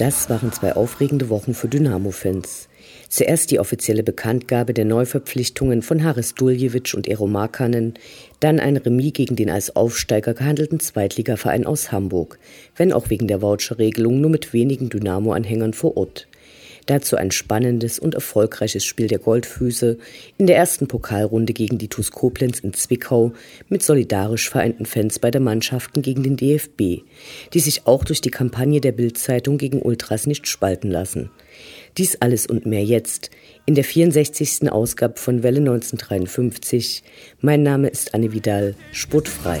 Das 0.00 0.30
waren 0.30 0.50
zwei 0.50 0.72
aufregende 0.72 1.28
Wochen 1.28 1.52
für 1.52 1.68
Dynamo-Fans. 1.68 2.70
Zuerst 3.10 3.50
die 3.50 3.60
offizielle 3.60 4.02
Bekanntgabe 4.02 4.72
der 4.72 4.86
Neuverpflichtungen 4.86 5.82
von 5.82 6.02
Haris 6.02 6.34
Duljevic 6.34 6.94
und 6.94 7.06
Ero 7.06 7.26
Markanen, 7.26 7.92
dann 8.40 8.60
ein 8.60 8.78
Remis 8.78 9.12
gegen 9.12 9.36
den 9.36 9.50
als 9.50 9.76
Aufsteiger 9.76 10.32
gehandelten 10.32 10.80
Zweitligaverein 10.80 11.66
aus 11.66 11.92
Hamburg, 11.92 12.38
wenn 12.76 12.94
auch 12.94 13.10
wegen 13.10 13.28
der 13.28 13.42
Voucherregelung 13.42 14.22
nur 14.22 14.30
mit 14.30 14.54
wenigen 14.54 14.88
Dynamo-Anhängern 14.88 15.74
vor 15.74 15.98
Ort. 15.98 16.28
Dazu 16.86 17.16
ein 17.16 17.30
spannendes 17.30 17.98
und 17.98 18.14
erfolgreiches 18.14 18.84
Spiel 18.84 19.06
der 19.06 19.18
Goldfüße 19.18 19.98
in 20.38 20.46
der 20.46 20.56
ersten 20.56 20.88
Pokalrunde 20.88 21.52
gegen 21.52 21.78
die 21.78 21.88
TuS 21.88 22.10
Koblenz 22.10 22.60
in 22.60 22.74
Zwickau 22.74 23.32
mit 23.68 23.82
solidarisch 23.82 24.50
vereinten 24.50 24.86
Fans 24.86 25.18
beider 25.18 25.40
Mannschaften 25.40 26.02
gegen 26.02 26.22
den 26.22 26.36
DFB, 26.36 27.02
die 27.52 27.60
sich 27.60 27.86
auch 27.86 28.04
durch 28.04 28.20
die 28.20 28.30
Kampagne 28.30 28.80
der 28.80 28.92
Bildzeitung 28.92 29.58
gegen 29.58 29.82
Ultras 29.82 30.26
nicht 30.26 30.46
spalten 30.46 30.90
lassen. 30.90 31.30
Dies 31.98 32.16
alles 32.20 32.46
und 32.46 32.66
mehr 32.66 32.84
jetzt 32.84 33.30
in 33.66 33.74
der 33.74 33.84
64. 33.84 34.70
Ausgabe 34.70 35.18
von 35.18 35.42
Welle 35.42 35.58
1953. 35.58 37.02
Mein 37.40 37.62
Name 37.62 37.88
ist 37.88 38.14
Anne 38.14 38.32
Vidal, 38.32 38.74
sportfrei. 38.92 39.60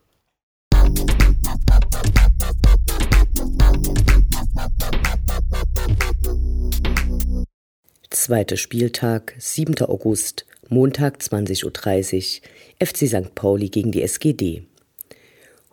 Zweiter 8.23 8.55
Spieltag, 8.55 9.33
7. 9.39 9.81
August, 9.81 10.45
Montag 10.69 11.17
20.30 11.17 12.41
Uhr, 12.41 12.87
FC 12.87 13.07
St. 13.07 13.33
Pauli 13.33 13.69
gegen 13.69 13.91
die 13.91 14.03
SGD. 14.03 14.61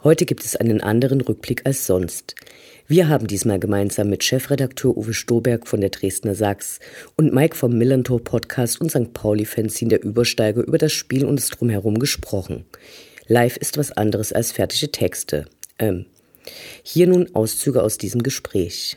Heute 0.02 0.24
gibt 0.24 0.42
es 0.46 0.56
einen 0.56 0.80
anderen 0.80 1.20
Rückblick 1.20 1.66
als 1.66 1.86
sonst. 1.86 2.36
Wir 2.86 3.10
haben 3.10 3.26
diesmal 3.26 3.58
gemeinsam 3.58 4.08
mit 4.08 4.24
Chefredakteur 4.24 4.96
Uwe 4.96 5.12
Stoberg 5.12 5.68
von 5.68 5.82
der 5.82 5.90
Dresdner 5.90 6.34
Sachs 6.34 6.80
und 7.16 7.34
Mike 7.34 7.54
vom 7.54 7.76
Millantor 7.76 8.24
Podcast 8.24 8.80
und 8.80 8.88
St. 8.88 9.12
Pauli-Fanzine 9.12 9.90
der 9.90 10.02
Übersteiger 10.02 10.62
über 10.62 10.78
das 10.78 10.92
Spiel 10.92 11.26
und 11.26 11.36
das 11.36 11.50
Drumherum 11.50 11.98
gesprochen. 11.98 12.64
Live 13.26 13.58
ist 13.58 13.76
was 13.76 13.92
anderes 13.92 14.32
als 14.32 14.52
fertige 14.52 14.90
Texte. 14.90 15.44
Ähm. 15.78 16.06
Hier 16.82 17.08
nun 17.08 17.28
Auszüge 17.34 17.82
aus 17.82 17.98
diesem 17.98 18.22
Gespräch. 18.22 18.96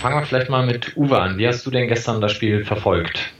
Fangen 0.00 0.18
wir 0.18 0.24
vielleicht 0.24 0.48
mal 0.48 0.64
mit 0.64 0.96
Uwe 0.96 1.20
an. 1.20 1.36
Wie 1.36 1.46
hast 1.46 1.66
du 1.66 1.70
denn 1.70 1.86
gestern 1.86 2.22
das 2.22 2.32
Spiel 2.32 2.64
verfolgt? 2.64 3.34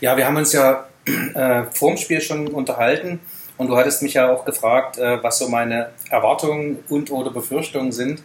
Ja, 0.00 0.16
wir 0.16 0.26
haben 0.26 0.36
uns 0.36 0.54
ja 0.54 0.86
äh, 1.34 1.64
vorm 1.70 1.98
Spiel 1.98 2.22
schon 2.22 2.48
unterhalten 2.48 3.20
und 3.58 3.68
du 3.68 3.76
hattest 3.76 4.02
mich 4.02 4.14
ja 4.14 4.32
auch 4.32 4.46
gefragt, 4.46 4.96
äh, 4.96 5.22
was 5.22 5.38
so 5.38 5.50
meine 5.50 5.90
Erwartungen 6.08 6.78
und 6.88 7.10
oder 7.10 7.30
Befürchtungen 7.30 7.92
sind. 7.92 8.22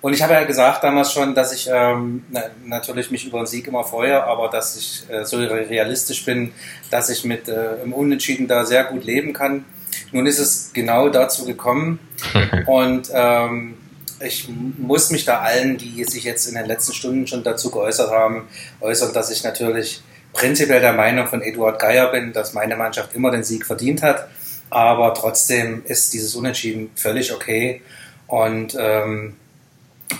Und 0.00 0.12
ich 0.12 0.22
habe 0.22 0.34
ja 0.34 0.44
gesagt 0.44 0.84
damals 0.84 1.12
schon, 1.12 1.34
dass 1.34 1.52
ich 1.52 1.68
ähm, 1.68 2.24
na, 2.30 2.42
natürlich 2.64 3.10
mich 3.10 3.26
über 3.26 3.38
einen 3.38 3.48
Sieg 3.48 3.66
immer 3.66 3.82
freue, 3.82 4.22
aber 4.22 4.48
dass 4.48 4.76
ich 4.76 5.10
äh, 5.10 5.24
so 5.24 5.38
realistisch 5.38 6.24
bin, 6.24 6.52
dass 6.92 7.10
ich 7.10 7.24
mit 7.24 7.48
äh, 7.48 7.82
im 7.82 7.94
Unentschieden 7.94 8.46
da 8.46 8.64
sehr 8.64 8.84
gut 8.84 9.04
leben 9.04 9.32
kann. 9.32 9.64
Nun 10.12 10.26
ist 10.26 10.38
es 10.38 10.72
genau 10.72 11.08
dazu 11.08 11.46
gekommen 11.46 11.98
und 12.66 13.10
ähm, 13.12 13.74
ich 14.20 14.48
muss 14.48 15.10
mich 15.10 15.24
da 15.24 15.40
allen, 15.40 15.78
die 15.78 16.04
sich 16.04 16.24
jetzt 16.24 16.46
in 16.46 16.54
den 16.54 16.66
letzten 16.66 16.94
Stunden 16.94 17.26
schon 17.26 17.44
dazu 17.44 17.70
geäußert 17.70 18.10
haben, 18.10 18.48
äußern, 18.80 19.12
dass 19.12 19.30
ich 19.30 19.44
natürlich 19.44 20.02
prinzipiell 20.32 20.80
der 20.80 20.92
Meinung 20.92 21.26
von 21.26 21.42
Eduard 21.42 21.78
Geier 21.78 22.10
bin, 22.10 22.32
dass 22.32 22.52
meine 22.52 22.76
Mannschaft 22.76 23.14
immer 23.14 23.30
den 23.30 23.44
Sieg 23.44 23.66
verdient 23.66 24.02
hat. 24.02 24.28
Aber 24.70 25.14
trotzdem 25.14 25.84
ist 25.86 26.12
dieses 26.12 26.34
Unentschieden 26.34 26.90
völlig 26.96 27.32
okay. 27.32 27.82
Und 28.26 28.76
ähm, 28.78 29.36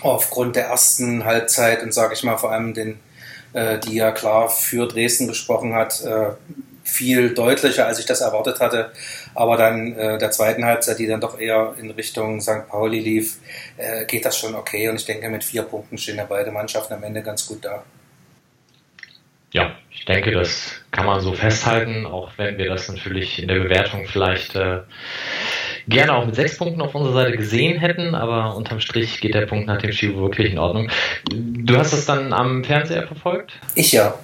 aufgrund 0.03 0.57
der 0.57 0.67
ersten 0.67 1.25
Halbzeit 1.25 1.83
und 1.83 1.93
sage 1.93 2.15
ich 2.15 2.23
mal 2.23 2.37
vor 2.37 2.53
allem 2.53 2.75
den, 2.75 2.99
äh, 3.53 3.79
die 3.79 3.95
ja 3.95 4.13
klar 4.13 4.49
für 4.49 4.87
Dresden 4.87 5.27
gesprochen 5.27 5.75
hat, 5.75 6.03
äh, 6.03 6.31
viel 6.87 7.35
deutlicher, 7.35 7.87
als 7.87 7.99
ich 7.99 8.07
das 8.07 8.21
erwartet 8.21 8.61
hatte. 8.61 8.93
Aber 9.35 9.57
dann 9.57 9.97
äh, 9.97 10.19
der 10.19 10.31
zweiten 10.31 10.65
Halbzeit, 10.65 10.99
die 10.99 11.07
dann 11.07 11.21
doch 11.21 11.39
eher 11.39 11.75
in 11.79 11.91
Richtung 11.91 12.41
St. 12.41 12.69
Pauli 12.69 13.01
lief, 13.01 13.39
äh, 13.77 14.05
geht 14.07 14.25
das 14.25 14.39
schon 14.39 14.55
okay. 14.55 14.89
Und 14.89 14.97
ich 14.97 15.05
denke, 15.05 15.29
mit 15.29 15.45
vier 15.45 15.63
Punkten 15.63 15.99
stehen 15.99 16.17
ja 16.17 16.25
beide 16.25 16.51
Mannschaften 16.51 16.95
am 16.95 17.03
Ende 17.03 17.23
ganz 17.23 17.47
gut 17.47 17.65
da. 17.65 17.85
Ja, 19.53 19.75
ich 19.91 20.05
denke, 20.05 20.33
das 20.33 20.73
kann 20.91 21.07
man 21.07 21.21
so 21.21 21.33
festhalten, 21.33 22.05
auch 22.05 22.31
wenn 22.37 22.59
wir 22.59 22.69
das 22.69 22.89
natürlich 22.89 23.41
in 23.41 23.49
der 23.49 23.61
Bewertung 23.61 24.07
vielleicht 24.07 24.55
äh, 24.55 24.81
gerne 25.89 26.15
auch 26.15 26.27
mit 26.27 26.35
sechs 26.35 26.59
Punkten 26.59 26.83
auf 26.83 26.95
unserer 26.95 27.15
Seite 27.15 27.37
gesehen 27.37 27.79
hätten, 27.79 28.15
aber 28.15 28.57
unterm 28.57 28.81
Strich 28.81 29.21
geht 29.21 29.35
der 29.35 29.47
Punkt 29.47 29.67
nach 29.67 29.79
dem 29.81 29.93
Spiel 29.93 30.17
wirklich 30.17 30.53
in 30.53 30.59
Ordnung. 30.59 30.91
Du 31.31 31.77
hast 31.77 31.93
das 31.93 32.07
dann 32.07 32.33
am 32.33 32.65
Fernseher 32.65 33.07
verfolgt? 33.07 33.53
Ich 33.75 33.93
ja. 33.93 34.19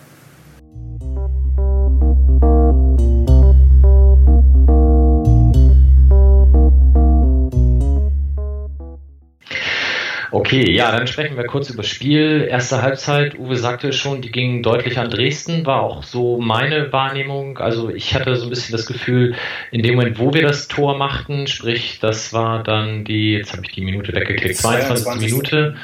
Okay, 10.33 10.71
ja, 10.71 10.91
dann 10.91 11.07
sprechen 11.07 11.37
wir 11.37 11.45
kurz 11.45 11.69
über 11.69 11.83
das 11.83 11.91
Spiel. 11.91 12.49
Erste 12.49 12.81
Halbzeit, 12.81 13.39
Uwe 13.39 13.57
sagte 13.57 13.93
schon, 13.93 14.23
die 14.23 14.33
ging 14.33 14.63
deutlich 14.63 14.99
an 14.99 15.11
Dresden, 15.11 15.67
war 15.67 15.83
auch 15.83 16.03
so 16.03 16.41
meine 16.41 16.91
Wahrnehmung. 16.91 17.59
Also 17.59 17.91
ich 17.91 18.15
hatte 18.15 18.35
so 18.37 18.45
ein 18.45 18.49
bisschen 18.49 18.73
das 18.73 18.87
Gefühl, 18.87 19.35
in 19.73 19.83
dem 19.83 19.97
Moment, 19.97 20.19
wo 20.19 20.33
wir 20.33 20.41
das 20.41 20.69
Tor 20.69 20.97
machten, 20.97 21.49
sprich, 21.49 21.99
das 22.01 22.33
war 22.33 22.63
dann 22.63 23.05
die, 23.05 23.35
jetzt 23.35 23.53
habe 23.53 23.67
ich 23.67 23.73
die 23.73 23.83
Minute 23.83 24.15
weggeklickt, 24.15 24.57
22. 24.57 25.05
22. 25.05 25.31
Minute, 25.31 25.77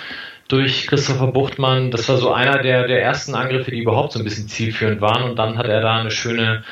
durch 0.49 0.87
Christopher 0.87 1.27
Buchtmann. 1.27 1.91
Das 1.91 2.09
war 2.09 2.17
so 2.17 2.33
einer 2.33 2.63
der, 2.63 2.89
der 2.89 3.03
ersten 3.03 3.35
Angriffe, 3.35 3.71
die 3.71 3.81
überhaupt 3.81 4.13
so 4.13 4.19
ein 4.19 4.25
bisschen 4.25 4.49
zielführend 4.49 5.03
waren. 5.03 5.25
Und 5.25 5.39
dann 5.39 5.59
hat 5.59 5.67
er 5.67 5.83
da 5.83 6.01
eine 6.01 6.11
schöne 6.11 6.65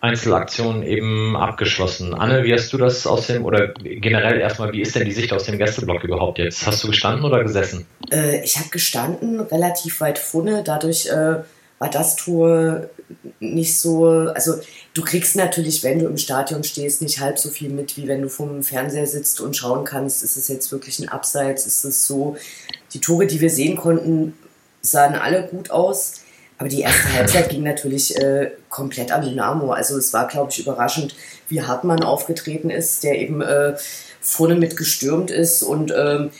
Einzelaktion 0.00 0.82
eben 0.82 1.36
abgeschlossen. 1.36 2.14
Anne, 2.14 2.42
wie 2.44 2.52
hast 2.54 2.72
du 2.72 2.78
das 2.78 3.06
aus 3.06 3.26
dem, 3.26 3.44
oder 3.44 3.68
generell 3.68 4.40
erstmal, 4.40 4.72
wie 4.72 4.80
ist 4.80 4.94
denn 4.94 5.04
die 5.04 5.12
Sicht 5.12 5.32
aus 5.32 5.44
dem 5.44 5.58
Gästeblock 5.58 6.04
überhaupt 6.04 6.38
jetzt? 6.38 6.66
Hast 6.66 6.82
du 6.82 6.88
gestanden 6.88 7.24
oder 7.24 7.42
gesessen? 7.42 7.86
Äh, 8.10 8.42
ich 8.42 8.58
habe 8.58 8.70
gestanden, 8.70 9.40
relativ 9.40 10.00
weit 10.00 10.18
vorne. 10.18 10.62
Dadurch 10.64 11.06
äh, 11.06 11.42
war 11.78 11.90
das 11.90 12.16
Tor 12.16 12.88
nicht 13.40 13.78
so, 13.78 14.06
also 14.06 14.54
du 14.94 15.02
kriegst 15.02 15.36
natürlich, 15.36 15.82
wenn 15.82 15.98
du 15.98 16.06
im 16.06 16.16
Stadion 16.16 16.64
stehst, 16.64 17.02
nicht 17.02 17.20
halb 17.20 17.38
so 17.38 17.50
viel 17.50 17.68
mit, 17.68 17.96
wie 17.98 18.08
wenn 18.08 18.22
du 18.22 18.28
vom 18.28 18.62
Fernseher 18.62 19.06
sitzt 19.06 19.40
und 19.40 19.56
schauen 19.56 19.84
kannst, 19.84 20.22
ist 20.22 20.36
es 20.36 20.48
jetzt 20.48 20.72
wirklich 20.72 20.98
ein 21.00 21.08
Abseits, 21.08 21.66
ist 21.66 21.84
es 21.84 22.06
so. 22.06 22.36
Die 22.94 23.00
Tore, 23.00 23.26
die 23.26 23.40
wir 23.40 23.50
sehen 23.50 23.76
konnten, 23.76 24.34
sahen 24.80 25.14
alle 25.14 25.46
gut 25.46 25.70
aus. 25.70 26.22
Aber 26.56 26.68
die 26.68 26.80
erste 26.80 27.12
Halbzeit 27.12 27.48
ging 27.50 27.62
natürlich 27.62 28.16
äh, 28.16 28.50
komplett 28.70 29.12
an 29.12 29.22
Dynamo. 29.22 29.72
Also 29.72 29.98
es 29.98 30.12
war, 30.14 30.26
glaube 30.28 30.50
ich, 30.50 30.60
überraschend, 30.60 31.14
wie 31.48 31.62
Hartmann 31.62 32.02
aufgetreten 32.02 32.70
ist, 32.70 33.04
der 33.04 33.18
eben 33.18 33.42
äh, 33.42 33.76
vorne 34.20 34.54
mit 34.54 34.76
gestürmt 34.76 35.30
ist. 35.30 35.62
Und 35.62 35.92
ähm, 35.94 36.30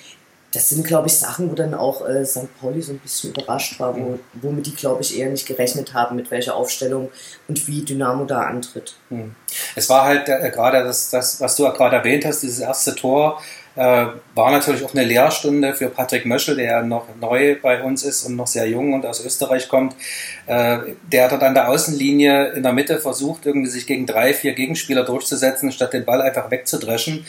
das 0.52 0.68
sind, 0.68 0.84
glaube 0.84 1.06
ich, 1.08 1.18
Sachen, 1.18 1.50
wo 1.50 1.54
dann 1.54 1.74
auch 1.74 2.06
äh, 2.08 2.24
St. 2.24 2.48
Pauli 2.60 2.82
so 2.82 2.92
ein 2.92 2.98
bisschen 2.98 3.30
überrascht 3.30 3.78
war, 3.78 3.96
wo, 3.96 4.18
womit 4.34 4.66
die, 4.66 4.74
glaube 4.74 5.02
ich, 5.02 5.18
eher 5.18 5.28
nicht 5.28 5.46
gerechnet 5.46 5.94
haben, 5.94 6.16
mit 6.16 6.30
welcher 6.30 6.56
Aufstellung 6.56 7.10
und 7.46 7.68
wie 7.68 7.84
Dynamo 7.84 8.24
da 8.24 8.42
antritt. 8.42 8.94
Hm. 9.10 9.34
Es 9.76 9.88
war 9.88 10.04
halt 10.04 10.28
äh, 10.28 10.50
gerade 10.50 10.82
das, 10.82 11.10
das, 11.10 11.40
was 11.40 11.56
du 11.56 11.64
gerade 11.64 11.96
erwähnt 11.96 12.24
hast, 12.24 12.42
dieses 12.42 12.58
erste 12.58 12.94
Tor 12.94 13.40
äh, 13.80 14.08
war 14.34 14.50
natürlich 14.50 14.84
auch 14.84 14.92
eine 14.92 15.04
Lehrstunde 15.04 15.72
für 15.72 15.88
Patrick 15.88 16.26
Möschel, 16.26 16.56
der 16.56 16.82
noch 16.82 17.06
neu 17.18 17.56
bei 17.62 17.82
uns 17.82 18.04
ist 18.04 18.24
und 18.24 18.36
noch 18.36 18.46
sehr 18.46 18.68
jung 18.68 18.92
und 18.92 19.06
aus 19.06 19.24
Österreich 19.24 19.70
kommt. 19.70 19.96
Äh, 20.46 20.80
der 21.10 21.30
dort 21.30 21.42
an 21.42 21.54
der 21.54 21.70
Außenlinie 21.70 22.48
in 22.48 22.62
der 22.62 22.74
Mitte 22.74 23.00
versucht, 23.00 23.46
irgendwie 23.46 23.70
sich 23.70 23.86
gegen 23.86 24.04
drei, 24.04 24.34
vier 24.34 24.52
Gegenspieler 24.52 25.02
durchzusetzen, 25.02 25.72
statt 25.72 25.94
den 25.94 26.04
Ball 26.04 26.20
einfach 26.20 26.50
wegzudreschen. 26.50 27.24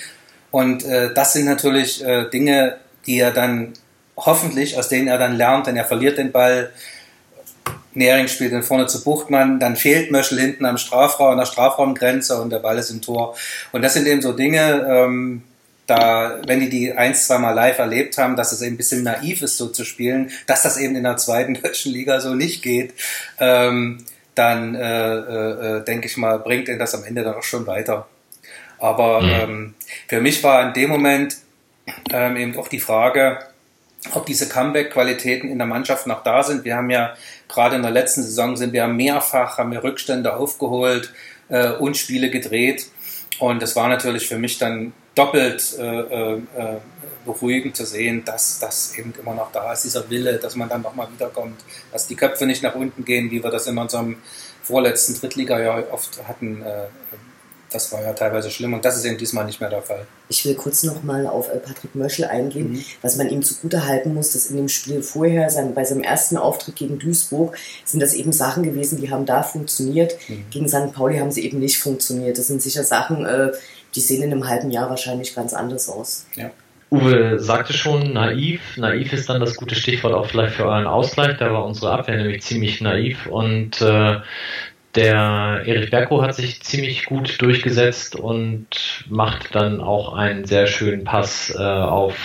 Und 0.52 0.84
äh, 0.84 1.14
das 1.14 1.32
sind 1.32 1.46
natürlich 1.46 2.04
äh, 2.04 2.30
Dinge, 2.30 2.76
die 3.06 3.20
er 3.20 3.32
dann 3.32 3.72
hoffentlich, 4.18 4.78
aus 4.78 4.90
denen 4.90 5.08
er 5.08 5.18
dann 5.18 5.38
lernt, 5.38 5.68
denn 5.68 5.78
er 5.78 5.86
verliert 5.86 6.18
den 6.18 6.34
Ball. 6.34 6.72
Nering 7.94 8.28
spielt 8.28 8.52
den 8.52 8.64
vorne 8.64 8.88
zu 8.88 9.06
Buchtmann, 9.06 9.62
dann 9.62 9.78
fehlt 9.78 10.12
Möschel 10.12 10.38
hinten 10.38 10.66
am 10.66 10.78
Strafraum, 10.78 11.32
an 11.32 11.38
der 11.38 11.46
Strafraumgrenze 11.46 12.42
und 12.42 12.50
der 12.50 12.60
Ball 12.60 12.78
ist 12.78 12.90
im 12.90 13.02
Tor. 13.02 13.38
Und 13.72 13.84
das 13.84 13.94
sind 13.94 14.06
eben 14.06 14.22
so 14.22 14.34
Dinge, 14.34 14.86
ähm, 14.90 15.44
da, 15.92 16.42
wenn 16.48 16.62
die 16.62 16.70
die 16.70 16.94
ein, 16.94 17.14
zwei 17.14 17.38
Mal 17.38 17.52
live 17.52 17.78
erlebt 17.80 18.18
haben, 18.18 18.36
dass 18.36 18.54
es 18.54 18.62
eben 18.62 18.76
ein 18.76 18.78
bisschen 18.78 19.04
naiv 19.04 19.42
ist, 19.42 19.58
so 19.58 19.68
zu 19.68 19.84
spielen, 19.84 20.32
dass 20.48 20.64
das 20.64 20.78
eben 20.78 20.96
in 20.96 21.04
der 21.04 21.18
zweiten 21.18 21.54
deutschen 21.62 21.92
Liga 21.92 22.22
so 22.22 22.34
nicht 22.34 22.64
geht, 22.64 22.94
ähm, 23.40 24.06
dann 24.34 24.76
äh, 24.76 25.16
äh, 25.16 25.78
äh, 25.78 25.84
denke 25.84 26.08
ich 26.08 26.16
mal, 26.16 26.40
bringt 26.40 26.70
ihn 26.70 26.80
das 26.80 26.96
am 26.96 27.04
Ende 27.04 27.24
dann 27.24 27.36
auch 27.36 27.44
schon 27.44 27.68
weiter. 27.68 28.08
Aber 28.80 29.22
mhm. 29.22 29.30
ähm, 29.30 29.74
für 30.08 30.22
mich 30.22 30.42
war 30.44 30.66
in 30.66 30.74
dem 30.74 30.90
Moment 30.90 31.36
ähm, 32.12 32.38
eben 32.38 32.58
auch 32.58 32.70
die 32.70 32.80
Frage, 32.80 33.40
ob 34.14 34.26
diese 34.26 34.48
Comeback-Qualitäten 34.48 35.50
in 35.50 35.58
der 35.58 35.68
Mannschaft 35.68 36.08
noch 36.08 36.24
da 36.24 36.42
sind. 36.42 36.64
Wir 36.64 36.78
haben 36.78 36.90
ja 36.90 37.14
gerade 37.50 37.76
in 37.76 37.82
der 37.82 37.92
letzten 37.92 38.24
Saison 38.24 38.56
sind 38.56 38.72
wir 38.72 38.88
mehrfach, 38.88 39.58
haben 39.58 39.72
wir 39.72 39.84
Rückstände 39.84 40.36
aufgeholt 40.36 41.14
äh, 41.50 41.72
und 41.72 41.98
Spiele 41.98 42.30
gedreht. 42.32 42.88
Und 43.42 43.64
es 43.64 43.76
war 43.76 43.90
natürlich 43.90 44.28
für 44.28 44.38
mich 44.38 44.60
dann 44.60 44.94
doppelt 45.16 45.76
äh, 45.80 45.84
äh, 45.84 46.34
äh, 46.36 46.42
beruhigend 47.26 47.76
zu 47.76 47.88
sehen, 47.88 48.24
dass 48.24 48.60
das 48.60 48.96
eben 48.96 49.16
immer 49.20 49.34
noch 49.34 49.52
da 49.52 49.74
ist, 49.74 49.84
dieser 49.84 50.08
Wille, 50.12 50.38
dass 50.38 50.56
man 50.56 50.70
dann 50.70 50.84
nochmal 50.84 51.08
wiederkommt, 51.12 51.60
dass 51.92 52.06
die 52.06 52.14
Köpfe 52.14 52.46
nicht 52.46 52.62
nach 52.62 52.76
unten 52.76 53.04
gehen, 53.04 53.32
wie 53.32 53.44
wir 53.44 53.50
das 53.50 53.66
in 53.66 53.80
unserem 53.80 54.18
vorletzten 54.62 55.20
Drittliga-Jahr 55.20 55.86
oft 55.92 56.20
hatten. 56.28 56.62
Äh, 56.62 56.86
das 57.72 57.92
war 57.92 58.02
ja 58.02 58.14
teilweise 58.14 58.52
schlimm 58.52 58.74
und 58.74 58.84
das 58.84 58.98
ist 58.98 59.06
eben 59.06 59.18
diesmal 59.18 59.46
nicht 59.46 59.62
mehr 59.62 59.70
der 59.70 59.82
Fall. 59.82 60.06
Ich 60.28 60.46
will 60.46 60.56
kurz 60.56 60.84
nochmal 60.84 61.26
auf 61.26 61.50
äh, 61.50 61.58
Patrick 61.58 61.96
Möschel 61.96 62.26
eingehen, 62.26 62.74
mhm. 62.74 62.84
was 63.02 63.16
man 63.18 63.30
ihm 63.30 63.42
zugute 63.44 63.88
halten 63.88 64.14
muss, 64.14 64.34
dass 64.34 64.48
in 64.48 64.58
dem 64.58 64.68
Spiel 64.68 65.02
vorher, 65.02 65.50
bei 65.74 65.86
seinem 65.86 66.04
ersten 66.04 66.38
Auftritt 66.38 66.76
gegen 66.76 67.00
Duisburg, 67.00 67.58
sind 67.86 68.02
das 68.02 68.14
eben 68.14 68.34
Sachen 68.34 68.64
gewesen, 68.64 69.00
die 69.00 69.10
haben 69.10 69.26
da 69.26 69.44
funktioniert. 69.44 70.16
Mhm. 70.28 70.46
Gegen 70.50 70.68
St. 70.68 70.94
Pauli 70.94 71.18
haben 71.20 71.32
sie 71.32 71.46
eben 71.46 71.60
nicht 71.60 71.80
funktioniert. 71.80 72.38
Das 72.38 72.48
sind 72.48 72.62
sicher 72.62 72.84
Sachen, 72.84 73.26
äh, 73.26 73.52
die 73.96 74.02
sehen 74.02 74.22
in 74.22 74.32
einem 74.32 74.48
halben 74.48 74.72
Jahr 74.72 74.90
wahrscheinlich 74.90 75.34
ganz 75.34 75.54
anders 75.54 75.90
aus. 75.90 76.26
Ja. 76.36 76.52
Uwe 76.92 77.40
sagte 77.40 77.72
schon, 77.72 78.12
naiv. 78.12 78.76
Naiv 78.76 79.14
ist 79.14 79.30
dann 79.30 79.40
das 79.40 79.56
gute 79.56 79.76
Stichwort 79.76 80.14
auch 80.14 80.26
vielleicht 80.26 80.56
für 80.56 80.66
euren 80.66 80.88
Ausgleich. 80.88 81.38
Da 81.38 81.54
war 81.54 81.64
unsere 81.64 81.92
Abwehr 81.92 82.18
nämlich 82.18 82.44
ziemlich 82.44 82.82
naiv 82.82 83.28
und 83.28 83.80
äh, 83.82 84.18
der 84.96 85.64
Erich 85.66 85.90
Berko 85.90 86.22
hat 86.22 86.36
sich 86.36 86.62
ziemlich 86.64 87.06
gut 87.06 87.42
durchgesetzt 87.42 88.16
und 88.16 88.68
macht 89.10 89.56
dann 89.56 89.82
auch 89.82 90.14
einen 90.14 90.46
sehr 90.46 90.68
schönen 90.68 91.04
Pass 91.04 91.54
äh, 91.56 91.62
auf 91.62 92.16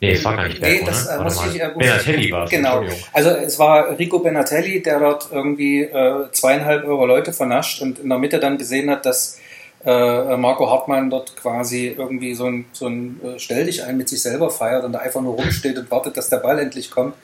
Nee, 0.00 0.14
es 0.14 0.24
war 0.24 0.34
gar 0.34 0.48
nicht 0.48 0.60
Berko, 0.60 0.80
nee, 0.80 0.84
das, 0.84 1.06
ne? 1.06 1.12
Äh, 1.14 1.22
muss 1.22 1.46
ich, 1.46 1.62
äh, 1.62 1.70
Benatelli 1.76 2.32
war 2.32 2.44
es. 2.44 2.50
Genau. 2.50 2.82
Also 3.12 3.30
es 3.30 3.56
war 3.60 3.96
Rico 3.96 4.18
Benatelli, 4.18 4.82
der 4.82 4.98
dort 4.98 5.28
irgendwie 5.30 5.82
äh, 5.82 6.28
zweieinhalb 6.32 6.84
Euro 6.84 7.06
Leute 7.06 7.32
vernascht 7.32 7.80
und 7.80 8.00
in 8.00 8.08
der 8.08 8.18
Mitte 8.18 8.40
dann 8.40 8.58
gesehen 8.58 8.90
hat, 8.90 9.06
dass 9.06 9.38
äh, 9.84 10.36
Marco 10.36 10.68
Hartmann 10.68 11.08
dort 11.08 11.36
quasi 11.36 11.94
irgendwie 11.96 12.34
so 12.34 12.46
ein, 12.46 12.64
so 12.72 12.88
ein 12.88 13.20
äh, 13.22 13.38
Stell 13.38 13.64
dich 13.66 13.84
ein 13.84 13.96
mit 13.96 14.08
sich 14.08 14.20
selber 14.22 14.50
feiert 14.50 14.84
und 14.84 14.90
da 14.92 14.98
einfach 14.98 15.20
nur 15.20 15.34
rumsteht 15.34 15.78
und 15.78 15.88
wartet, 15.92 16.16
dass 16.16 16.28
der 16.28 16.38
Ball 16.38 16.58
endlich 16.58 16.90
kommt. 16.90 17.14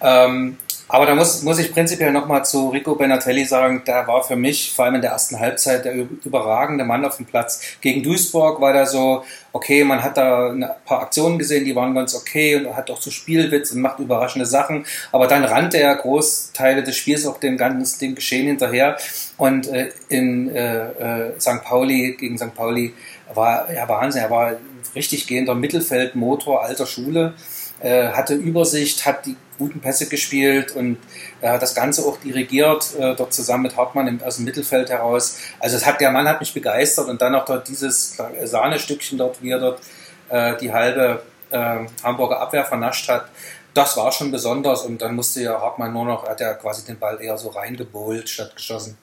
Ähm, 0.00 0.56
aber 0.88 1.04
da 1.04 1.14
muss, 1.14 1.42
muss 1.42 1.58
ich 1.58 1.72
prinzipiell 1.72 2.12
nochmal 2.12 2.44
zu 2.44 2.70
Rico 2.70 2.94
Benatelli 2.94 3.44
sagen, 3.44 3.82
der 3.86 4.06
war 4.06 4.24
für 4.24 4.36
mich 4.36 4.72
vor 4.74 4.86
allem 4.86 4.96
in 4.96 5.02
der 5.02 5.10
ersten 5.10 5.38
Halbzeit 5.38 5.84
der 5.84 5.94
überragende 5.94 6.84
Mann 6.84 7.04
auf 7.04 7.18
dem 7.18 7.26
Platz. 7.26 7.60
Gegen 7.82 8.02
Duisburg 8.02 8.58
war 8.60 8.72
der 8.72 8.86
so, 8.86 9.22
okay, 9.52 9.84
man 9.84 10.02
hat 10.02 10.16
da 10.16 10.50
ein 10.50 10.66
paar 10.86 11.02
Aktionen 11.02 11.38
gesehen, 11.38 11.66
die 11.66 11.76
waren 11.76 11.94
ganz 11.94 12.14
okay 12.14 12.56
und 12.56 12.74
hat 12.74 12.90
auch 12.90 13.00
so 13.00 13.10
Spielwitz 13.10 13.72
und 13.72 13.82
macht 13.82 13.98
überraschende 13.98 14.46
Sachen. 14.46 14.86
Aber 15.12 15.26
dann 15.26 15.44
rannte 15.44 15.78
er 15.78 15.94
Großteile 15.94 16.82
des 16.82 16.96
Spiels 16.96 17.26
auch 17.26 17.38
dem 17.38 17.58
ganzen 17.58 18.00
dem 18.00 18.14
Geschehen 18.14 18.46
hinterher. 18.46 18.96
Und 19.36 19.68
äh, 19.68 19.90
in 20.08 20.48
äh, 20.54 21.28
äh, 21.28 21.40
St. 21.40 21.62
Pauli, 21.64 22.16
gegen 22.18 22.38
St. 22.38 22.54
Pauli, 22.54 22.94
war 23.34 23.70
ja 23.72 23.86
Wahnsinn. 23.88 24.22
Er 24.22 24.30
war 24.30 24.52
richtig 24.94 25.26
gehender 25.26 25.54
Mittelfeldmotor 25.54 26.62
alter 26.62 26.86
Schule. 26.86 27.34
Äh, 27.80 28.08
hatte 28.08 28.34
Übersicht, 28.34 29.04
hat 29.04 29.26
die 29.26 29.36
guten 29.58 29.80
Pässe 29.80 30.08
gespielt 30.08 30.72
und 30.72 30.98
äh, 31.40 31.58
das 31.58 31.74
Ganze 31.74 32.02
auch 32.02 32.18
dirigiert, 32.18 32.94
äh, 32.98 33.14
dort 33.14 33.34
zusammen 33.34 33.64
mit 33.64 33.76
Hartmann 33.76 34.06
im, 34.06 34.22
aus 34.22 34.36
dem 34.36 34.44
Mittelfeld 34.44 34.88
heraus. 34.90 35.38
Also 35.58 35.76
es 35.76 35.84
hat, 35.84 36.00
der 36.00 36.10
Mann 36.10 36.28
hat 36.28 36.40
mich 36.40 36.54
begeistert 36.54 37.08
und 37.08 37.20
dann 37.20 37.32
noch 37.32 37.44
dort 37.44 37.68
dieses 37.68 38.16
Sahnestückchen 38.44 39.18
dort, 39.18 39.42
wie 39.42 39.50
er 39.50 39.58
dort 39.58 39.80
äh, 40.28 40.56
die 40.56 40.72
halbe 40.72 41.22
äh, 41.50 41.86
Hamburger 42.02 42.40
Abwehr 42.40 42.64
vernascht 42.64 43.08
hat. 43.08 43.26
Das 43.74 43.96
war 43.96 44.10
schon 44.12 44.30
besonders 44.30 44.82
und 44.82 45.02
dann 45.02 45.14
musste 45.14 45.42
ja 45.42 45.60
Hartmann 45.60 45.92
nur 45.92 46.04
noch, 46.04 46.26
hat 46.26 46.40
er 46.40 46.54
quasi 46.54 46.86
den 46.86 46.98
Ball 46.98 47.20
eher 47.20 47.36
so 47.36 47.50
reingebohlt 47.50 48.28
statt 48.28 48.56
geschossen. 48.56 48.96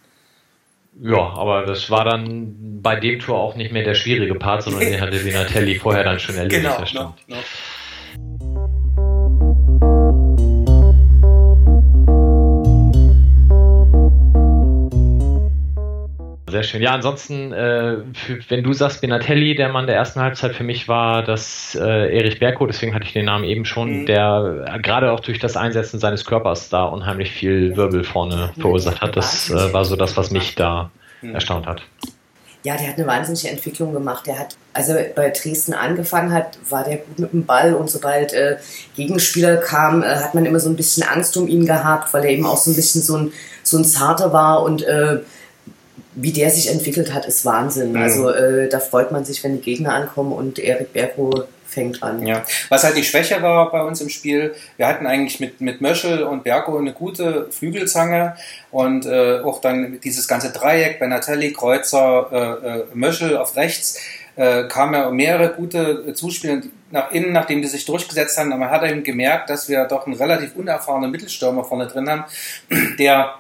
Ja, 1.01 1.17
aber 1.17 1.65
das 1.65 1.89
war 1.89 2.05
dann 2.05 2.81
bei 2.81 2.95
dem 2.95 3.19
Tor 3.19 3.38
auch 3.38 3.55
nicht 3.55 3.74
mehr 3.74 3.83
der 3.83 3.95
schwierige 3.95 4.35
Part, 4.35 4.63
sondern 4.63 4.81
den 4.81 5.01
hatte 5.01 5.17
Sinatelli 5.17 5.75
vorher 5.75 6.03
dann 6.03 6.19
schon 6.19 6.35
erledigt. 6.35 6.63
Genau, 6.63 6.79
das 6.79 6.89
stimmt. 6.89 7.15
No, 7.27 7.35
no. 7.35 7.41
Schön. 16.65 16.81
Ja, 16.81 16.93
ansonsten, 16.93 17.53
äh, 17.53 17.98
für, 18.13 18.39
wenn 18.50 18.63
du 18.63 18.74
sagst 18.74 19.01
Benatelli, 19.01 19.55
der 19.55 19.69
Mann 19.69 19.88
der 19.88 19.95
ersten 19.95 20.19
Halbzeit, 20.19 20.55
für 20.55 20.63
mich 20.63 20.88
war 20.88 21.24
das 21.24 21.75
äh, 21.75 22.17
Erich 22.17 22.39
Berko, 22.39 22.65
deswegen 22.65 22.93
hatte 22.93 23.05
ich 23.05 23.13
den 23.13 23.25
Namen 23.25 23.43
eben 23.43 23.65
schon, 23.65 24.01
mhm. 24.01 24.05
der 24.05 24.65
äh, 24.67 24.79
gerade 24.79 25.12
auch 25.12 25.19
durch 25.19 25.39
das 25.39 25.57
Einsetzen 25.57 26.00
seines 26.00 26.25
Körpers 26.25 26.69
da 26.69 26.86
unheimlich 26.86 27.31
viel 27.31 27.75
Wirbel 27.75 28.03
vorne 28.03 28.51
verursacht 28.60 29.01
hat. 29.01 29.15
Das 29.15 29.50
äh, 29.50 29.74
war 29.74 29.86
so 29.86 29.95
das, 29.95 30.17
was 30.17 30.31
mich 30.31 30.55
da 30.55 30.91
mhm. 31.22 31.36
erstaunt 31.36 31.67
hat. 31.67 31.81
Ja, 32.65 32.75
der 32.75 32.88
hat 32.88 32.98
eine 32.98 33.05
wahnsinnige 33.05 33.50
Entwicklung 33.50 33.93
gemacht. 33.93 34.25
Der 34.25 34.39
hat, 34.39 34.57
als 34.74 34.89
er 34.89 35.03
bei 35.13 35.29
Dresden 35.29 35.74
angefangen 35.74 36.34
hat, 36.34 36.57
war 36.67 36.84
der 36.84 36.98
gut 36.98 37.19
mit 37.19 37.31
dem 37.31 37.45
Ball 37.45 37.75
und 37.75 37.91
sobald 37.91 38.34
äh, 38.34 38.57
Gegenspieler 38.95 39.57
kam, 39.57 40.01
äh, 40.01 40.07
hat 40.07 40.34
man 40.34 40.48
immer 40.48 40.60
so 40.60 40.69
ein 40.69 40.75
bisschen 40.75 41.03
Angst 41.03 41.38
um 41.38 41.48
ihn 41.48 41.67
gehabt, 41.67 42.12
weil 42.12 42.24
er 42.24 42.31
eben 42.31 42.48
auch 42.48 42.57
so 42.57 42.72
ein 42.72 42.75
bisschen 42.75 43.03
so 43.03 43.17
ein, 43.17 43.34
so 43.62 43.77
ein 43.77 43.86
Zarter 43.86 44.34
war 44.34 44.63
und 44.63 44.81
äh, 44.81 45.19
wie 46.15 46.31
der 46.31 46.50
sich 46.50 46.72
entwickelt 46.72 47.13
hat, 47.13 47.25
ist 47.25 47.45
Wahnsinn. 47.45 47.91
Mhm. 47.91 48.01
Also 48.01 48.29
äh, 48.29 48.69
da 48.69 48.79
freut 48.79 49.12
man 49.12 49.25
sich, 49.25 49.43
wenn 49.43 49.57
die 49.57 49.62
Gegner 49.62 49.93
ankommen 49.93 50.31
und 50.31 50.60
Erik 50.60 50.93
Berko 50.93 51.43
fängt 51.67 52.01
an. 52.01 52.25
Ja, 52.25 52.43
was 52.69 52.84
halt 52.84 52.95
die 52.95 53.03
Schwäche 53.03 53.41
war 53.41 53.69
bei 53.69 53.84
uns 53.84 54.00
im 54.00 54.10
Spiel, 54.10 54.55
wir 54.77 54.88
hatten 54.88 55.05
eigentlich 55.05 55.39
mit, 55.39 55.60
mit 55.60 55.81
Möschel 55.81 56.24
und 56.24 56.43
Berko 56.43 56.77
eine 56.77 56.93
gute 56.93 57.48
Flügelzange 57.51 58.36
und 58.72 59.05
äh, 59.05 59.41
auch 59.43 59.60
dann 59.60 60.00
dieses 60.01 60.27
ganze 60.27 60.51
Dreieck, 60.51 61.00
Benatelli, 61.00 61.51
Kreuzer, 61.51 62.29
äh, 62.63 62.67
äh, 62.67 62.84
Möschel 62.93 63.36
auf 63.36 63.57
rechts, 63.57 64.00
äh, 64.38 64.63
kamen 64.63 64.93
ja 64.93 65.10
mehrere 65.12 65.53
gute 65.53 66.13
Zuspieler 66.13 66.62
nach 66.91 67.12
innen, 67.12 67.34
nachdem 67.34 67.62
die 67.62 67.67
sich 67.67 67.86
durchgesetzt 67.86 68.38
haben, 68.38 68.50
man 68.50 68.69
hat 68.69 68.84
eben 68.84 69.03
gemerkt, 69.03 69.50
dass 69.50 69.67
wir 69.67 69.86
doch 69.86 70.05
einen 70.05 70.15
relativ 70.15 70.55
unerfahrenen 70.55 71.12
Mittelstürmer 71.12 71.63
vorne 71.63 71.88
drin 71.88 72.10
haben, 72.10 72.24
der 73.00 73.34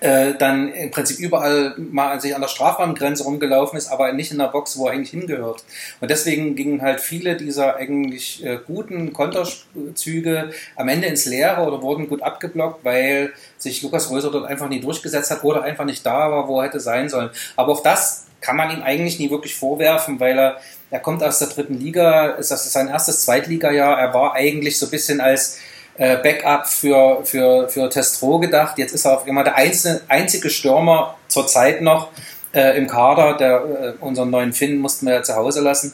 äh, 0.00 0.34
dann 0.38 0.72
im 0.72 0.90
Prinzip 0.90 1.18
überall 1.18 1.74
mal 1.76 2.20
sich 2.20 2.34
an 2.34 2.40
der 2.40 2.48
Strafraumgrenze 2.48 3.24
rumgelaufen 3.24 3.78
ist, 3.78 3.88
aber 3.88 4.12
nicht 4.12 4.32
in 4.32 4.38
der 4.38 4.48
Box, 4.48 4.78
wo 4.78 4.86
er 4.86 4.92
eigentlich 4.92 5.10
hingehört. 5.10 5.64
Und 6.00 6.10
deswegen 6.10 6.54
gingen 6.54 6.82
halt 6.82 7.00
viele 7.00 7.36
dieser 7.36 7.76
eigentlich 7.76 8.44
äh, 8.44 8.58
guten 8.66 9.12
Konterzüge 9.12 10.50
am 10.76 10.88
Ende 10.88 11.06
ins 11.08 11.26
Leere 11.26 11.62
oder 11.62 11.82
wurden 11.82 12.08
gut 12.08 12.22
abgeblockt, 12.22 12.84
weil 12.84 13.32
sich 13.58 13.82
Lukas 13.82 14.10
Röser 14.10 14.30
dort 14.30 14.46
einfach 14.46 14.68
nie 14.68 14.80
durchgesetzt 14.80 15.30
hat 15.30 15.44
oder 15.44 15.62
einfach 15.62 15.84
nicht 15.84 16.04
da 16.04 16.30
war, 16.30 16.48
wo 16.48 16.60
er 16.60 16.66
hätte 16.66 16.80
sein 16.80 17.08
sollen. 17.08 17.30
Aber 17.56 17.72
auch 17.72 17.82
das 17.82 18.26
kann 18.40 18.56
man 18.56 18.70
ihm 18.70 18.82
eigentlich 18.82 19.18
nie 19.18 19.30
wirklich 19.30 19.56
vorwerfen, 19.56 20.20
weil 20.20 20.38
er, 20.38 20.60
er 20.90 21.00
kommt 21.00 21.22
aus 21.22 21.38
der 21.38 21.48
dritten 21.48 21.80
Liga, 21.80 22.26
ist 22.32 22.50
das 22.50 22.70
sein 22.72 22.88
erstes 22.88 23.22
Zweitligajahr, 23.22 23.98
er 23.98 24.14
war 24.14 24.34
eigentlich 24.34 24.78
so 24.78 24.86
ein 24.86 24.90
bisschen 24.90 25.20
als 25.20 25.58
äh, 25.98 26.16
Backup 26.16 26.66
für, 26.66 27.24
für, 27.24 27.68
für 27.68 27.88
Testro 27.90 28.38
gedacht. 28.38 28.78
Jetzt 28.78 28.92
ist 28.92 29.04
er 29.04 29.16
auf 29.16 29.26
immer 29.26 29.44
der 29.44 29.56
einzelne, 29.56 30.00
einzige 30.08 30.50
Stürmer 30.50 31.16
zurzeit 31.28 31.82
noch 31.82 32.10
äh, 32.52 32.76
im 32.76 32.86
Kader. 32.86 33.36
Der, 33.36 33.94
äh, 34.00 34.04
unseren 34.04 34.30
neuen 34.30 34.52
Finn 34.52 34.78
mussten 34.78 35.06
wir 35.06 35.14
ja 35.14 35.22
zu 35.22 35.34
Hause 35.36 35.60
lassen. 35.60 35.92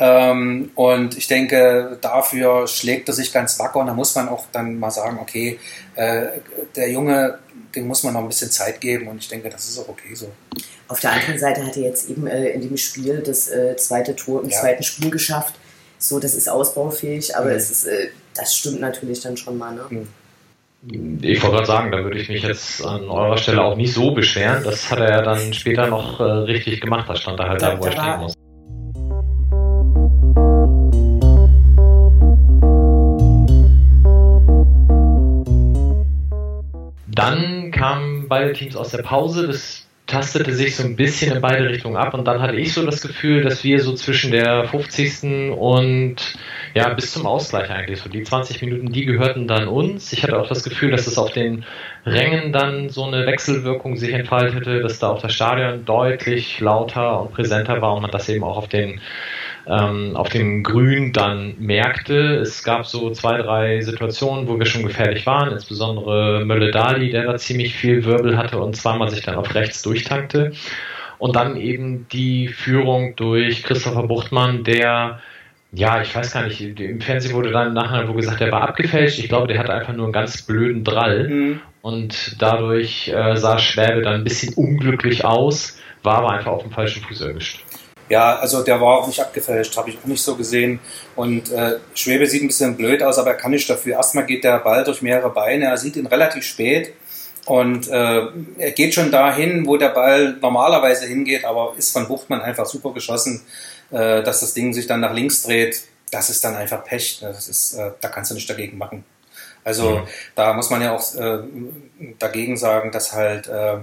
Ähm, 0.00 0.70
und 0.76 1.18
ich 1.18 1.26
denke, 1.26 1.98
dafür 2.00 2.68
schlägt 2.68 3.08
er 3.08 3.14
sich 3.14 3.32
ganz 3.32 3.58
wacker 3.58 3.80
und 3.80 3.88
da 3.88 3.94
muss 3.94 4.14
man 4.14 4.28
auch 4.28 4.46
dann 4.52 4.78
mal 4.78 4.92
sagen, 4.92 5.18
okay, 5.20 5.58
äh, 5.96 6.26
der 6.76 6.90
Junge, 6.90 7.38
dem 7.74 7.88
muss 7.88 8.04
man 8.04 8.14
noch 8.14 8.20
ein 8.20 8.28
bisschen 8.28 8.50
Zeit 8.50 8.80
geben 8.80 9.08
und 9.08 9.18
ich 9.18 9.28
denke, 9.28 9.48
das 9.50 9.68
ist 9.68 9.76
auch 9.78 9.88
okay 9.88 10.14
so. 10.14 10.30
Auf 10.86 11.00
der 11.00 11.12
anderen 11.12 11.38
Seite 11.38 11.66
hat 11.66 11.76
er 11.76 11.82
jetzt 11.82 12.08
eben 12.08 12.28
äh, 12.28 12.50
in 12.50 12.60
dem 12.60 12.76
Spiel 12.76 13.22
das 13.26 13.48
äh, 13.48 13.76
zweite 13.76 14.14
Tor 14.14 14.42
im 14.42 14.48
ja. 14.48 14.60
zweiten 14.60 14.84
Spiel 14.84 15.10
geschafft. 15.10 15.54
So, 15.98 16.20
das 16.20 16.34
ist 16.36 16.48
ausbaufähig, 16.48 17.36
aber 17.36 17.46
mhm. 17.46 17.56
es 17.56 17.70
ist 17.70 17.88
das 18.38 18.56
stimmt 18.56 18.80
natürlich 18.80 19.20
dann 19.20 19.36
schon 19.36 19.58
mal. 19.58 19.74
Ne? 19.74 19.82
Hm. 19.88 20.08
Ich 21.22 21.42
wollte 21.42 21.56
gerade 21.56 21.66
sagen, 21.66 21.90
da 21.90 22.04
würde 22.04 22.18
ich 22.20 22.28
mich 22.28 22.42
jetzt 22.44 22.84
an 22.84 23.08
eurer 23.08 23.36
Stelle 23.36 23.62
auch 23.64 23.76
nicht 23.76 23.92
so 23.92 24.12
beschweren. 24.12 24.62
Das 24.62 24.90
hat 24.90 25.00
er 25.00 25.10
ja 25.10 25.22
dann 25.22 25.52
später 25.52 25.88
noch 25.88 26.20
äh, 26.20 26.22
richtig 26.22 26.80
gemacht. 26.80 27.08
Da 27.08 27.16
stand 27.16 27.40
er 27.40 27.48
halt 27.48 27.62
da, 27.62 27.74
da 27.74 27.80
wo 27.80 27.84
er 27.86 27.92
stehen 27.92 28.20
muss. 28.20 28.34
Dann 37.08 37.72
kamen 37.72 38.28
beide 38.28 38.52
Teams 38.52 38.76
aus 38.76 38.90
der 38.90 39.02
Pause. 39.02 39.48
Das 39.48 39.87
tastete 40.08 40.54
sich 40.54 40.74
so 40.74 40.84
ein 40.84 40.96
bisschen 40.96 41.36
in 41.36 41.42
beide 41.42 41.68
Richtungen 41.68 41.96
ab 41.96 42.14
und 42.14 42.24
dann 42.24 42.40
hatte 42.40 42.56
ich 42.56 42.72
so 42.72 42.84
das 42.84 43.02
Gefühl, 43.02 43.42
dass 43.42 43.62
wir 43.62 43.78
so 43.80 43.92
zwischen 43.92 44.32
der 44.32 44.64
50. 44.64 45.52
und 45.52 46.16
ja, 46.74 46.88
bis 46.94 47.12
zum 47.12 47.26
Ausgleich 47.26 47.70
eigentlich, 47.70 48.00
so 48.00 48.08
die 48.08 48.22
20 48.22 48.62
Minuten, 48.62 48.90
die 48.90 49.04
gehörten 49.04 49.46
dann 49.46 49.68
uns. 49.68 50.12
Ich 50.14 50.22
hatte 50.22 50.38
auch 50.38 50.48
das 50.48 50.64
Gefühl, 50.64 50.90
dass 50.90 51.06
es 51.06 51.18
auf 51.18 51.32
den 51.32 51.64
Rängen 52.06 52.52
dann 52.54 52.88
so 52.88 53.04
eine 53.04 53.26
Wechselwirkung 53.26 53.96
sich 53.96 54.12
entfaltete, 54.14 54.80
dass 54.80 54.98
da 54.98 55.10
auch 55.10 55.20
das 55.20 55.34
Stadion 55.34 55.84
deutlich 55.84 56.58
lauter 56.58 57.20
und 57.20 57.32
präsenter 57.32 57.82
war 57.82 57.94
und 57.94 58.02
man 58.02 58.10
das 58.10 58.30
eben 58.30 58.44
auch 58.44 58.56
auf 58.56 58.68
den 58.68 59.00
ähm, 59.68 60.16
auf 60.16 60.30
dem 60.30 60.62
Grün 60.62 61.12
dann 61.12 61.54
merkte. 61.58 62.36
Es 62.36 62.64
gab 62.64 62.86
so 62.86 63.10
zwei, 63.10 63.38
drei 63.38 63.80
Situationen, 63.82 64.48
wo 64.48 64.58
wir 64.58 64.66
schon 64.66 64.82
gefährlich 64.82 65.26
waren, 65.26 65.52
insbesondere 65.52 66.44
Mölle 66.44 66.70
Dali, 66.70 67.10
der 67.10 67.24
da 67.24 67.36
ziemlich 67.36 67.74
viel 67.74 68.04
Wirbel 68.04 68.36
hatte 68.36 68.58
und 68.58 68.76
zweimal 68.76 69.10
sich 69.10 69.22
dann 69.22 69.34
auf 69.34 69.54
rechts 69.54 69.82
durchtankte. 69.82 70.52
Und 71.18 71.36
dann 71.36 71.56
eben 71.56 72.06
die 72.12 72.48
Führung 72.48 73.16
durch 73.16 73.62
Christopher 73.62 74.04
Buchtmann, 74.04 74.64
der 74.64 75.20
ja, 75.72 76.00
ich 76.00 76.14
weiß 76.14 76.32
gar 76.32 76.44
nicht, 76.44 76.60
im 76.62 77.00
Fernsehen 77.02 77.34
wurde 77.34 77.50
dann 77.50 77.74
nachher 77.74 78.08
wo 78.08 78.14
gesagt, 78.14 78.40
der 78.40 78.50
war 78.50 78.62
abgefälscht. 78.62 79.18
Ich 79.18 79.28
glaube, 79.28 79.48
der 79.48 79.58
hatte 79.58 79.74
einfach 79.74 79.92
nur 79.92 80.06
einen 80.06 80.14
ganz 80.14 80.40
blöden 80.40 80.82
Drall. 80.82 81.28
Mhm. 81.28 81.60
Und 81.82 82.36
dadurch 82.40 83.08
äh, 83.08 83.36
sah 83.36 83.58
Schwäbe 83.58 84.00
dann 84.00 84.14
ein 84.14 84.24
bisschen 84.24 84.54
unglücklich 84.54 85.24
aus, 85.24 85.78
war 86.02 86.18
aber 86.18 86.30
einfach 86.30 86.52
auf 86.52 86.62
dem 86.62 86.72
falschen 86.72 87.02
Fuß 87.02 87.20
erwischt. 87.20 87.64
Ja, 88.08 88.38
also 88.38 88.62
der 88.62 88.80
war 88.80 88.98
auch 88.98 89.06
nicht 89.06 89.20
abgefälscht, 89.20 89.76
habe 89.76 89.90
ich 89.90 89.98
auch 89.98 90.06
nicht 90.06 90.22
so 90.22 90.36
gesehen. 90.36 90.80
Und 91.14 91.50
äh, 91.52 91.78
Schwebe 91.94 92.26
sieht 92.26 92.42
ein 92.42 92.48
bisschen 92.48 92.76
blöd 92.76 93.02
aus, 93.02 93.18
aber 93.18 93.30
er 93.30 93.36
kann 93.36 93.50
nicht 93.50 93.68
dafür. 93.68 93.96
Erstmal 93.96 94.26
geht 94.26 94.44
der 94.44 94.58
Ball 94.58 94.84
durch 94.84 95.02
mehrere 95.02 95.30
Beine, 95.30 95.66
er 95.66 95.76
sieht 95.76 95.96
ihn 95.96 96.06
relativ 96.06 96.44
spät. 96.44 96.94
Und 97.44 97.88
äh, 97.88 98.26
er 98.58 98.70
geht 98.72 98.94
schon 98.94 99.10
dahin, 99.10 99.66
wo 99.66 99.78
der 99.78 99.88
Ball 99.88 100.36
normalerweise 100.40 101.06
hingeht, 101.06 101.44
aber 101.44 101.74
ist 101.78 101.92
von 101.92 102.06
Buchtmann 102.06 102.42
einfach 102.42 102.66
super 102.66 102.92
geschossen, 102.92 103.42
äh, 103.90 104.22
dass 104.22 104.40
das 104.40 104.52
Ding 104.52 104.74
sich 104.74 104.86
dann 104.86 105.00
nach 105.00 105.14
links 105.14 105.42
dreht. 105.42 105.82
Das 106.10 106.28
ist 106.28 106.44
dann 106.44 106.56
einfach 106.56 106.84
Pech. 106.84 107.22
Ne? 107.22 107.28
Das 107.28 107.48
ist, 107.48 107.74
äh, 107.74 107.92
da 108.00 108.08
kannst 108.08 108.30
du 108.30 108.34
nicht 108.34 108.48
dagegen 108.50 108.76
machen. 108.76 109.04
Also 109.64 109.98
mhm. 109.98 110.08
da 110.34 110.52
muss 110.52 110.70
man 110.70 110.82
ja 110.82 110.94
auch 110.94 111.14
äh, 111.14 111.38
dagegen 112.18 112.56
sagen, 112.56 112.92
dass 112.92 113.12
halt 113.12 113.48
äh, 113.48 113.78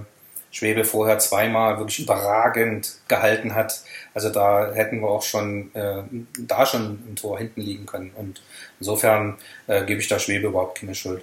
Schwebe 0.50 0.84
vorher 0.84 1.18
zweimal 1.18 1.78
wirklich 1.78 2.00
überragend 2.00 2.92
gehalten 3.08 3.54
hat. 3.54 3.82
Also 4.16 4.30
da 4.30 4.72
hätten 4.72 5.02
wir 5.02 5.10
auch 5.10 5.22
schon 5.22 5.70
äh, 5.74 6.02
da 6.38 6.64
schon 6.64 6.98
ein 7.06 7.16
Tor 7.16 7.36
hinten 7.36 7.60
liegen 7.60 7.84
können. 7.84 8.12
Und 8.16 8.40
insofern 8.80 9.36
äh, 9.66 9.84
gebe 9.84 10.00
ich 10.00 10.08
da 10.08 10.18
Schwebe 10.18 10.46
überhaupt 10.46 10.80
keine 10.80 10.94
Schuld. 10.94 11.22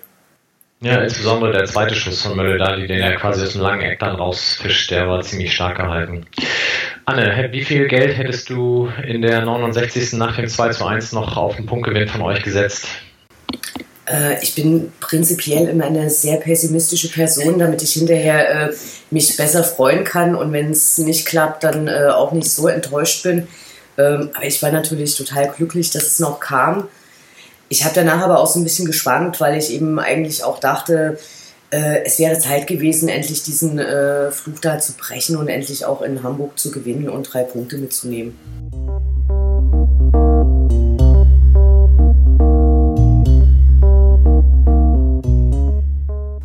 Ja, 0.79 1.01
insbesondere 1.01 1.53
der 1.53 1.65
zweite 1.65 1.95
Schuss 1.95 2.21
von 2.21 2.35
Möller, 2.35 2.75
den 2.75 3.01
er 3.01 3.15
quasi 3.15 3.41
aus 3.41 3.53
dem 3.53 3.61
langen 3.61 3.81
Eck 3.81 3.97
dann 3.97 4.15
rausfischt, 4.15 4.91
der 4.91 5.07
war 5.07 5.23
ziemlich 5.23 5.55
stark 5.55 5.77
gehalten. 5.77 6.27
Anne, 7.05 7.49
wie 7.51 7.63
viel 7.63 7.87
Geld 7.87 8.15
hättest 8.15 8.51
du 8.51 8.91
in 9.03 9.23
der 9.23 9.41
69. 9.43 10.13
nach 10.13 10.35
dem 10.35 10.47
2 10.47 10.69
zu 10.69 10.85
1 10.85 11.13
noch 11.13 11.35
auf 11.35 11.55
den 11.55 11.65
Punktgewinn 11.65 12.07
von 12.07 12.21
euch 12.21 12.43
gesetzt? 12.43 12.87
Äh, 14.05 14.41
ich 14.41 14.55
bin 14.55 14.91
prinzipiell 14.99 15.67
immer 15.67 15.85
eine 15.85 16.09
sehr 16.09 16.37
pessimistische 16.37 17.09
Person, 17.09 17.59
damit 17.59 17.81
ich 17.81 17.93
hinterher 17.93 18.69
äh, 18.69 18.73
mich 19.11 19.35
besser 19.37 19.63
freuen 19.63 20.03
kann 20.03 20.35
und 20.35 20.51
wenn 20.51 20.71
es 20.71 20.97
nicht 20.97 21.25
klappt, 21.25 21.63
dann 21.63 21.87
äh, 21.87 22.07
auch 22.07 22.31
nicht 22.31 22.49
so 22.49 22.67
enttäuscht 22.67 23.23
bin. 23.23 23.47
Ähm, 23.97 24.29
aber 24.33 24.45
ich 24.45 24.61
war 24.61 24.71
natürlich 24.71 25.15
total 25.15 25.49
glücklich, 25.49 25.91
dass 25.91 26.03
es 26.03 26.19
noch 26.19 26.39
kam. 26.39 26.87
Ich 27.69 27.83
habe 27.83 27.95
danach 27.95 28.21
aber 28.21 28.39
auch 28.39 28.47
so 28.47 28.59
ein 28.59 28.63
bisschen 28.63 28.85
geschwankt, 28.85 29.39
weil 29.39 29.57
ich 29.57 29.71
eben 29.71 29.99
eigentlich 29.99 30.43
auch 30.43 30.59
dachte, 30.59 31.17
äh, 31.71 32.03
es 32.05 32.19
wäre 32.19 32.37
Zeit 32.37 32.67
gewesen, 32.67 33.09
endlich 33.09 33.43
diesen 33.43 33.79
äh, 33.79 34.31
Fluch 34.31 34.59
da 34.59 34.79
zu 34.79 34.93
brechen 34.93 35.37
und 35.37 35.47
endlich 35.47 35.85
auch 35.85 36.01
in 36.01 36.21
Hamburg 36.23 36.59
zu 36.59 36.71
gewinnen 36.71 37.09
und 37.09 37.33
drei 37.33 37.43
Punkte 37.43 37.77
mitzunehmen. 37.77 39.12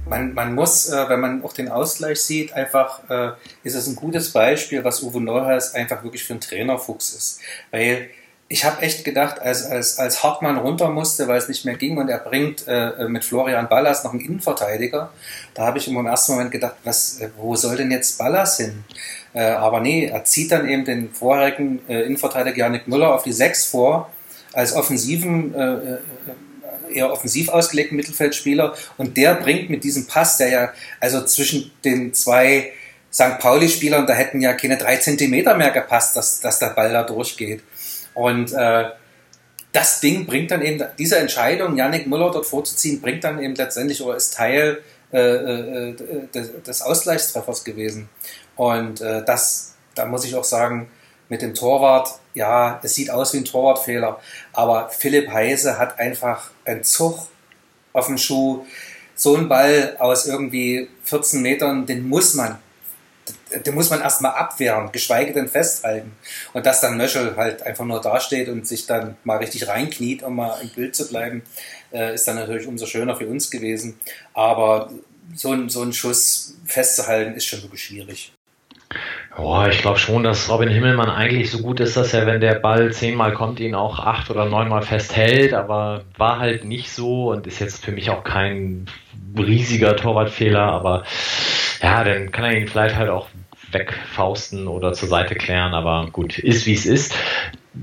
Man, 0.09 0.35
man 0.35 0.55
muss, 0.55 0.89
äh, 0.89 1.09
wenn 1.09 1.21
man 1.21 1.45
auch 1.45 1.53
den 1.53 1.69
Ausgleich 1.69 2.21
sieht, 2.21 2.53
einfach 2.53 3.09
äh, 3.09 3.33
ist 3.63 3.75
es 3.75 3.87
ein 3.87 3.97
gutes 3.97 4.33
Beispiel, 4.33 4.85
was 4.85 5.03
Uwe 5.03 5.21
Neuhaus 5.21 5.75
einfach 5.75 6.03
wirklich 6.03 6.25
für 6.25 6.35
ein 6.35 6.41
Trainerfuchs 6.41 7.13
ist. 7.15 7.41
Weil 7.71 8.11
ich 8.51 8.65
habe 8.65 8.81
echt 8.81 9.05
gedacht, 9.05 9.41
als, 9.41 9.67
als, 9.67 9.99
als 9.99 10.23
Hartmann 10.23 10.57
runter 10.57 10.89
musste, 10.89 11.29
weil 11.29 11.37
es 11.37 11.49
nicht 11.49 11.67
mehr 11.67 11.77
ging 11.77 11.99
und 11.99 12.09
er 12.09 12.19
bringt 12.19 12.67
äh, 12.67 13.07
mit 13.07 13.25
Florian 13.25 13.69
Ballas 13.69 14.05
noch 14.05 14.13
einen 14.13 14.23
Innenverteidiger, 14.23 15.11
da 15.53 15.67
habe 15.67 15.77
ich 15.77 15.87
im 15.87 16.07
ersten 16.07 16.33
Moment 16.33 16.51
gedacht, 16.51 16.77
was, 16.85 17.21
äh, 17.21 17.29
wo 17.37 17.55
soll 17.57 17.77
denn 17.77 17.91
jetzt 17.91 18.17
Ballas 18.17 18.57
hin? 18.57 18.85
Äh, 19.35 19.51
aber 19.51 19.81
nee, 19.81 20.07
er 20.07 20.25
zieht 20.25 20.51
dann 20.51 20.67
eben 20.67 20.87
den 20.87 21.13
vorherigen 21.13 21.87
äh, 21.89 22.03
Innenverteidiger 22.05 22.57
Janik 22.57 22.89
Müller 22.89 23.15
auf 23.15 23.23
die 23.23 23.33
Sechs 23.33 23.67
vor, 23.67 24.11
als 24.55 24.75
offensiven 24.75 25.55
äh, 25.55 25.75
äh 25.75 25.99
eher 26.91 27.13
offensiv 27.13 27.49
ausgelegten 27.49 27.97
Mittelfeldspieler 27.97 28.75
und 28.97 29.17
der 29.17 29.35
bringt 29.35 29.71
mit 29.71 29.85
diesem 29.85 30.07
Pass, 30.07 30.37
der 30.37 30.49
ja 30.49 30.73
also 31.01 31.25
zwischen 31.25 31.71
den 31.85 32.15
zwei 32.15 32.73
St. 33.13 33.39
Pauli-Spielern, 33.39 34.07
da 34.07 34.13
hätten 34.15 34.41
ja 34.41 34.53
keine 34.53 34.77
drei 34.77 34.97
Zentimeter 34.97 35.55
mehr 35.55 35.71
gepasst, 35.71 36.17
dass, 36.17 36.41
dass 36.41 36.59
der 36.59 36.71
Ball 36.71 36.93
da 36.93 37.03
durchgeht. 37.03 37.63
Und 38.15 38.53
äh, 38.53 38.91
das 39.73 40.01
Ding 40.01 40.27
bringt 40.27 40.51
dann 40.51 40.63
eben, 40.63 40.83
diese 40.99 41.19
Entscheidung, 41.19 41.77
Yannick 41.77 42.07
Müller 42.07 42.31
dort 42.31 42.47
vorzuziehen, 42.47 43.01
bringt 43.01 43.25
dann 43.25 43.43
eben 43.43 43.55
letztendlich 43.55 44.03
oder 44.03 44.17
ist 44.17 44.35
Teil 44.35 44.83
äh, 45.13 45.19
äh, 45.19 45.95
des, 46.35 46.63
des, 46.63 46.83
Ausgleichstreffers 46.83 47.65
gewesen. 47.65 48.09
Und 48.57 49.01
äh, 49.01 49.25
das, 49.25 49.75
da 49.95 50.05
muss 50.05 50.25
ich 50.25 50.35
auch 50.35 50.45
sagen, 50.45 50.91
mit 51.29 51.43
dem 51.43 51.55
Torwart, 51.55 52.19
ja, 52.35 52.81
es 52.83 52.95
sieht 52.95 53.11
aus 53.11 53.33
wie 53.35 53.39
ein 53.39 53.45
Torwartfehler, 53.45 54.21
aber 54.53 54.89
Philipp 54.91 55.31
Heise 55.31 55.79
hat 55.79 55.99
einfach 55.99 56.51
einen 56.65 56.85
Zug 56.85 57.29
auf 57.93 58.07
dem 58.07 58.19
Schuh. 58.19 58.65
So 59.15 59.37
ein 59.37 59.49
Ball 59.49 59.97
aus 59.99 60.27
irgendwie 60.27 60.89
14 61.05 61.43
Metern, 61.43 61.87
den 61.87 62.09
muss 62.09 62.35
man, 62.35 62.59
den 63.67 63.75
muss 63.75 63.91
man 63.91 64.01
erstmal 64.01 64.33
abwehren, 64.33 64.93
geschweige 64.93 65.33
denn 65.33 65.49
festhalten. 65.49 66.13
Und 66.53 66.65
dass 66.67 66.81
dann 66.81 66.97
Möschel 66.97 67.37
halt 67.37 67.63
einfach 67.63 67.85
nur 67.85 68.01
dasteht 68.01 68.49
und 68.49 68.67
sich 68.67 68.87
dann 68.87 69.17
mal 69.25 69.39
richtig 69.39 69.67
reinkniet, 69.67 70.23
um 70.23 70.37
mal 70.37 70.61
im 70.63 70.71
Bild 70.71 70.95
zu 70.95 71.09
bleiben, 71.09 71.43
äh, 71.93 72.15
ist 72.15 72.29
dann 72.29 72.37
natürlich 72.37 72.69
umso 72.69 72.87
schöner 72.87 73.17
für 73.17 73.27
uns 73.27 73.51
gewesen. 73.51 73.99
Aber 74.35 74.91
so 75.35 75.53
ein, 75.53 75.69
so 75.69 75.83
ein 75.83 75.93
Schuss 75.93 76.55
festzuhalten 76.65 77.35
ist 77.35 77.47
schon 77.47 77.63
wirklich 77.63 77.83
schwierig. 77.83 78.33
Oh, 79.37 79.65
ich 79.69 79.79
glaube 79.79 79.99
schon, 79.99 80.23
dass 80.23 80.51
Robin 80.51 80.69
Himmelmann 80.69 81.11
eigentlich 81.11 81.51
so 81.51 81.59
gut 81.59 81.79
ist, 81.81 81.97
dass 81.97 82.15
er, 82.15 82.27
wenn 82.27 82.41
der 82.41 82.55
Ball 82.55 82.93
zehnmal 82.93 83.33
kommt, 83.33 83.61
ihn 83.61 83.75
auch 83.75 83.99
acht 83.99 84.31
oder 84.31 84.47
neunmal 84.47 84.83
festhält, 84.83 85.53
aber 85.55 86.05
war 86.17 86.39
halt 86.39 86.65
nicht 86.65 86.91
so 86.91 87.31
und 87.31 87.47
ist 87.47 87.61
jetzt 87.61 87.85
für 87.85 87.93
mich 87.93 88.11
auch 88.11 88.25
kein 88.25 88.87
riesiger 89.37 89.95
Torwartfehler, 89.95 90.63
aber 90.63 91.05
ja, 91.83 92.03
dann 92.03 92.33
kann 92.33 92.47
er 92.47 92.57
ihn 92.57 92.67
vielleicht 92.67 92.97
halt 92.97 93.11
auch 93.11 93.29
wegfausten 93.71 94.67
oder 94.67 94.93
zur 94.95 95.09
Seite 95.09 95.35
klären, 95.35 95.75
aber 95.75 96.09
gut, 96.11 96.39
ist 96.39 96.67
wie 96.67 96.75
es 96.75 96.87
ist. 96.87 97.15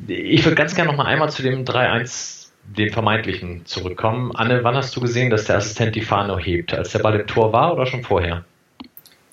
Ich 0.07 0.43
würde 0.43 0.55
ganz 0.55 0.75
gerne 0.75 0.91
noch 0.91 0.97
mal 0.97 1.05
einmal 1.05 1.29
zu 1.29 1.43
dem 1.43 1.63
3-1 1.63 2.45
dem 2.63 2.91
vermeintlichen 2.91 3.65
zurückkommen. 3.65 4.31
Anne, 4.35 4.63
wann 4.63 4.75
hast 4.75 4.95
du 4.95 5.01
gesehen, 5.01 5.29
dass 5.29 5.45
der 5.45 5.57
Assistent 5.57 5.95
die 5.95 6.01
Fahne 6.01 6.37
hebt? 6.37 6.73
Als 6.73 6.91
der 6.91 6.99
Ball 6.99 7.19
im 7.19 7.27
Tor 7.27 7.53
war 7.53 7.73
oder 7.73 7.85
schon 7.85 8.03
vorher? 8.03 8.43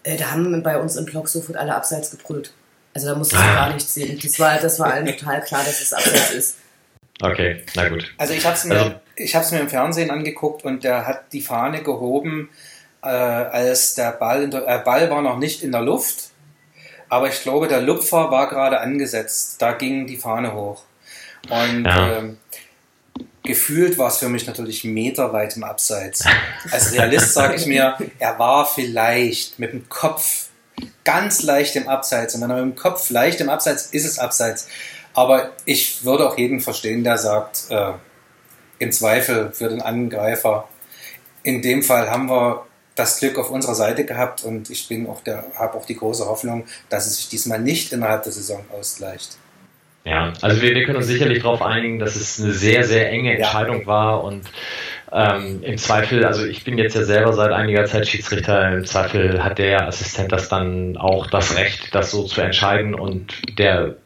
Äh, 0.05 0.17
da 0.17 0.33
haben 0.33 0.63
bei 0.63 0.79
uns 0.79 0.97
im 0.97 1.05
Blog 1.05 1.29
sofort 1.29 1.57
alle 1.57 1.75
abseits 1.75 2.11
gebrüllt. 2.11 2.53
Also 2.95 3.09
da 3.09 3.15
musste 3.15 3.37
ich 3.37 3.43
ah. 3.43 3.55
gar 3.55 3.75
nichts 3.75 3.95
sehen. 3.95 4.19
Das 4.23 4.39
war, 4.39 4.59
das 4.59 4.79
war 4.79 4.93
allen 4.93 5.07
total 5.07 5.43
klar, 5.43 5.63
dass 5.65 5.81
es 5.81 5.93
abseits 5.93 6.31
ist. 6.33 6.57
Okay, 7.21 7.63
na 7.75 7.89
gut. 7.89 8.13
Also 8.19 8.35
ich 8.35 8.45
habe 8.45 8.57
es 8.57 8.65
mir, 8.65 9.01
also, 9.35 9.55
mir 9.55 9.61
im 9.61 9.69
Fernsehen 9.69 10.11
angeguckt 10.11 10.65
und 10.65 10.85
der 10.85 11.07
hat 11.07 11.33
die 11.33 11.41
Fahne 11.41 11.83
gehoben, 11.83 12.51
äh, 13.03 13.09
als 13.09 13.95
der 13.95 14.13
Ball, 14.13 14.49
der 14.49 14.67
äh, 14.67 14.79
Ball 14.79 15.11
war 15.11 15.23
noch 15.23 15.39
nicht 15.39 15.63
in 15.63 15.73
der 15.73 15.83
Luft, 15.83 16.31
aber 17.09 17.29
ich 17.29 17.43
glaube, 17.43 17.69
der 17.69 17.83
Lupfer 17.83 18.31
war 18.31 18.49
gerade 18.49 18.81
angesetzt. 18.81 19.61
Da 19.61 19.73
ging 19.73 20.07
die 20.07 20.17
Fahne 20.17 20.55
hoch. 20.55 20.83
Und 21.51 21.85
ja. 21.85 22.19
ähm, 22.19 22.39
gefühlt 23.43 23.99
war 23.99 24.09
es 24.09 24.19
für 24.19 24.29
mich 24.29 24.47
natürlich 24.47 24.85
meterweit 24.85 25.57
im 25.57 25.65
Abseits. 25.65 26.25
Als 26.71 26.93
Realist 26.93 27.35
sage 27.35 27.57
ich 27.57 27.67
mir, 27.67 27.97
er 28.19 28.39
war 28.39 28.67
vielleicht 28.67 29.59
mit 29.59 29.73
dem 29.73 29.89
Kopf 29.89 30.49
ganz 31.05 31.43
leicht 31.43 31.77
im 31.77 31.89
Abseits. 31.89 32.35
Und 32.35 32.43
wenn 32.43 32.51
er 32.51 32.65
mit 32.65 32.77
dem 32.77 32.81
Kopf 32.81 33.11
leicht 33.11 33.41
im 33.41 33.49
Abseits 33.49 33.87
ist 33.87 34.05
es 34.05 34.19
Abseits. 34.19 34.69
Aber 35.15 35.53
ich 35.65 36.05
würde 36.05 36.29
auch 36.29 36.39
jeden 36.39 36.61
verstehen, 36.61 37.05
der 37.05 37.19
sagt, 37.19 37.67
äh, 37.71 37.93
im 38.83 38.93
Zweifel 38.93 39.53
für 39.53 39.69
den 39.69 39.81
Angreifer. 39.81 40.69
In 41.43 41.63
dem 41.63 41.83
Fall 41.83 42.11
haben 42.11 42.29
wir 42.29 42.67
das 42.95 43.19
Glück 43.19 43.39
auf 43.39 43.51
unserer 43.51 43.75
Seite 43.75 44.05
gehabt 44.05 44.45
und 44.45 44.69
ich 44.71 44.89
bin 44.89 45.09
auch 45.09 45.23
der, 45.23 45.45
habe 45.55 45.79
auch 45.79 45.87
die 45.87 45.97
große 45.97 46.27
Hoffnung, 46.27 46.67
dass 46.91 47.07
es 47.07 47.17
sich 47.17 47.29
diesmal 47.29 47.59
nicht 47.59 47.93
innerhalb 47.93 48.25
der 48.25 48.33
Saison 48.33 48.65
ausgleicht. 48.71 49.39
Ja, 50.05 50.33
also 50.41 50.61
wir, 50.63 50.75
wir 50.75 50.85
können 50.85 50.97
uns 50.97 51.07
sicherlich 51.07 51.43
darauf 51.43 51.63
einigen, 51.63 51.99
dass 51.99 52.17
es 52.17 52.41
eine 52.41 52.53
sehr, 52.53 52.83
sehr 52.85 53.11
enge 53.11 53.37
Entscheidung 53.37 53.87
war 53.87 54.25
und 54.25 54.43
ähm, 55.13 55.63
im 55.63 55.77
Zweifel, 55.77 56.25
also 56.25 56.45
ich 56.45 56.65
bin 56.65 56.79
jetzt 56.79 56.97
ja 56.97 57.05
selber 57.05 57.33
seit 57.35 57.53
einiger 57.53 57.85
Zeit 57.85 58.09
Schiedsrichter, 58.09 58.73
im 58.73 58.85
Zweifel 58.85 59.45
hat 59.45 59.59
der 59.59 59.87
Assistent 59.87 60.33
das 60.33 60.49
dann 60.49 60.97
auch 60.97 61.27
das 61.27 61.57
Recht, 61.57 61.95
das 61.95 62.11
so 62.11 62.25
zu 62.25 62.41
entscheiden 62.41 62.95
und 62.95 63.59
der 63.59 63.97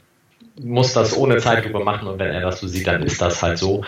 muss 0.60 0.92
das 0.94 1.16
ohne 1.16 1.36
Zeitlupe 1.36 1.80
machen 1.84 2.08
und 2.08 2.18
wenn 2.18 2.30
er 2.30 2.40
das 2.40 2.60
so 2.60 2.66
sieht, 2.66 2.86
dann 2.86 3.02
ist 3.02 3.20
das 3.20 3.42
halt 3.42 3.58
so, 3.58 3.84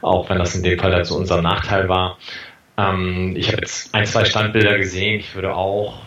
auch 0.00 0.30
wenn 0.30 0.38
das 0.38 0.54
in 0.54 0.62
dem 0.62 0.78
Fall 0.78 0.90
dann 0.90 1.04
zu 1.04 1.16
unserem 1.16 1.42
Nachteil 1.42 1.88
war. 1.88 2.18
Ähm, 2.80 3.34
ich 3.36 3.48
habe 3.48 3.58
jetzt 3.58 3.94
ein, 3.94 4.06
zwei 4.06 4.24
Standbilder 4.24 4.78
gesehen. 4.78 5.20
Ich 5.20 5.34
würde 5.34 5.54
auch 5.54 6.02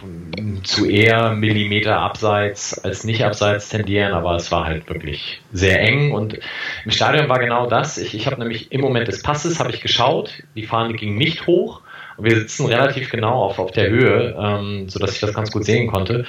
zu 0.64 0.86
eher 0.86 1.32
Millimeter 1.34 1.98
abseits 2.00 2.84
als 2.84 3.04
nicht 3.04 3.24
abseits 3.24 3.70
tendieren, 3.70 4.14
aber 4.14 4.36
es 4.36 4.52
war 4.52 4.66
halt 4.66 4.90
wirklich 4.90 5.42
sehr 5.52 5.80
eng 5.82 6.12
und 6.14 6.40
im 6.86 6.92
Stadion 6.92 7.30
war 7.30 7.40
genau 7.40 7.68
das. 7.68 7.98
Ich, 7.98 8.16
ich 8.16 8.26
habe 8.28 8.40
nämlich 8.40 8.72
im 8.72 8.82
Moment 8.82 9.08
des 9.08 9.22
Passes 9.22 9.60
habe 9.60 9.72
ich 9.72 9.82
geschaut, 9.82 10.44
die 10.56 10.66
Fahne 10.66 10.94
ging 10.94 11.18
nicht 11.18 11.48
hoch. 11.48 11.82
Und 12.16 12.26
wir 12.26 12.36
sitzen 12.36 12.68
relativ 12.68 13.10
genau 13.10 13.42
auf, 13.42 13.58
auf 13.58 13.72
der 13.72 13.90
Höhe, 13.90 14.36
ähm, 14.40 14.88
sodass 14.88 15.16
ich 15.16 15.20
das 15.20 15.34
ganz 15.34 15.52
gut 15.52 15.66
sehen 15.66 15.88
konnte. 15.88 16.26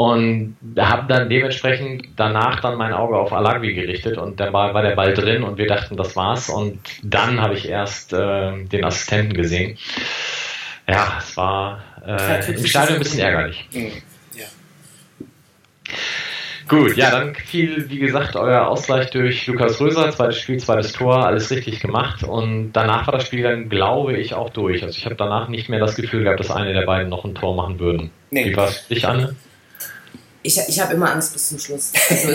Und 0.00 0.56
habe 0.78 1.08
dann 1.08 1.28
dementsprechend 1.28 2.08
danach 2.16 2.60
dann 2.60 2.78
mein 2.78 2.94
Auge 2.94 3.18
auf 3.18 3.34
Alagwi 3.34 3.74
gerichtet 3.74 4.16
und 4.16 4.40
dann 4.40 4.50
war, 4.50 4.72
war 4.72 4.80
der 4.80 4.96
Ball 4.96 5.12
drin 5.12 5.42
und 5.42 5.58
wir 5.58 5.66
dachten, 5.66 5.94
das 5.98 6.16
war's. 6.16 6.48
Und 6.48 6.80
dann 7.02 7.38
habe 7.38 7.52
ich 7.52 7.68
erst 7.68 8.14
äh, 8.14 8.64
den 8.64 8.82
Assistenten 8.82 9.34
gesehen. 9.34 9.76
Ja, 10.88 11.18
es 11.18 11.36
war 11.36 11.84
äh, 12.06 12.50
im 12.50 12.64
Stadion 12.64 12.94
ein 12.94 13.02
bisschen 13.02 13.20
ärgerlich. 13.20 13.68
Mhm. 13.74 13.92
Ja. 14.38 14.46
Gut, 16.66 16.96
ja, 16.96 17.10
dann 17.10 17.34
fiel, 17.34 17.90
wie 17.90 17.98
gesagt, 17.98 18.36
euer 18.36 18.68
Ausgleich 18.68 19.10
durch 19.10 19.46
Lukas 19.48 19.78
Röser, 19.82 20.10
zweites 20.12 20.40
Spiel, 20.40 20.60
zweites 20.60 20.92
Tor, 20.94 21.26
alles 21.26 21.50
richtig 21.50 21.80
gemacht 21.80 22.22
und 22.22 22.72
danach 22.72 23.06
war 23.06 23.12
das 23.12 23.26
Spiel 23.26 23.42
dann, 23.42 23.68
glaube 23.68 24.16
ich, 24.16 24.32
auch 24.32 24.48
durch. 24.48 24.82
Also 24.82 24.96
ich 24.96 25.04
habe 25.04 25.16
danach 25.16 25.48
nicht 25.48 25.68
mehr 25.68 25.78
das 25.78 25.94
Gefühl 25.94 26.24
gehabt, 26.24 26.40
dass 26.40 26.50
eine 26.50 26.72
der 26.72 26.86
beiden 26.86 27.10
noch 27.10 27.26
ein 27.26 27.34
Tor 27.34 27.54
machen 27.54 27.78
würden. 27.78 28.10
Nee. 28.30 28.46
Wie 28.46 28.56
war 28.56 28.68
es 28.68 28.88
dich, 28.88 29.06
Anne? 29.06 29.36
Ich, 30.42 30.58
ich 30.68 30.80
habe 30.80 30.94
immer 30.94 31.12
Angst 31.12 31.32
bis 31.32 31.48
zum 31.48 31.58
Schluss. 31.58 31.92
Also, 32.08 32.34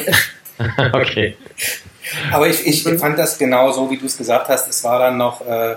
okay. 0.94 1.36
Aber 2.32 2.48
ich, 2.48 2.66
ich 2.66 2.84
fand 2.84 3.18
das 3.18 3.38
genau 3.38 3.72
so, 3.72 3.90
wie 3.90 3.98
du 3.98 4.06
es 4.06 4.18
gesagt 4.18 4.48
hast. 4.48 4.70
Es 4.70 4.84
war 4.84 5.00
dann 5.00 5.18
noch 5.18 5.46
äh, 5.46 5.76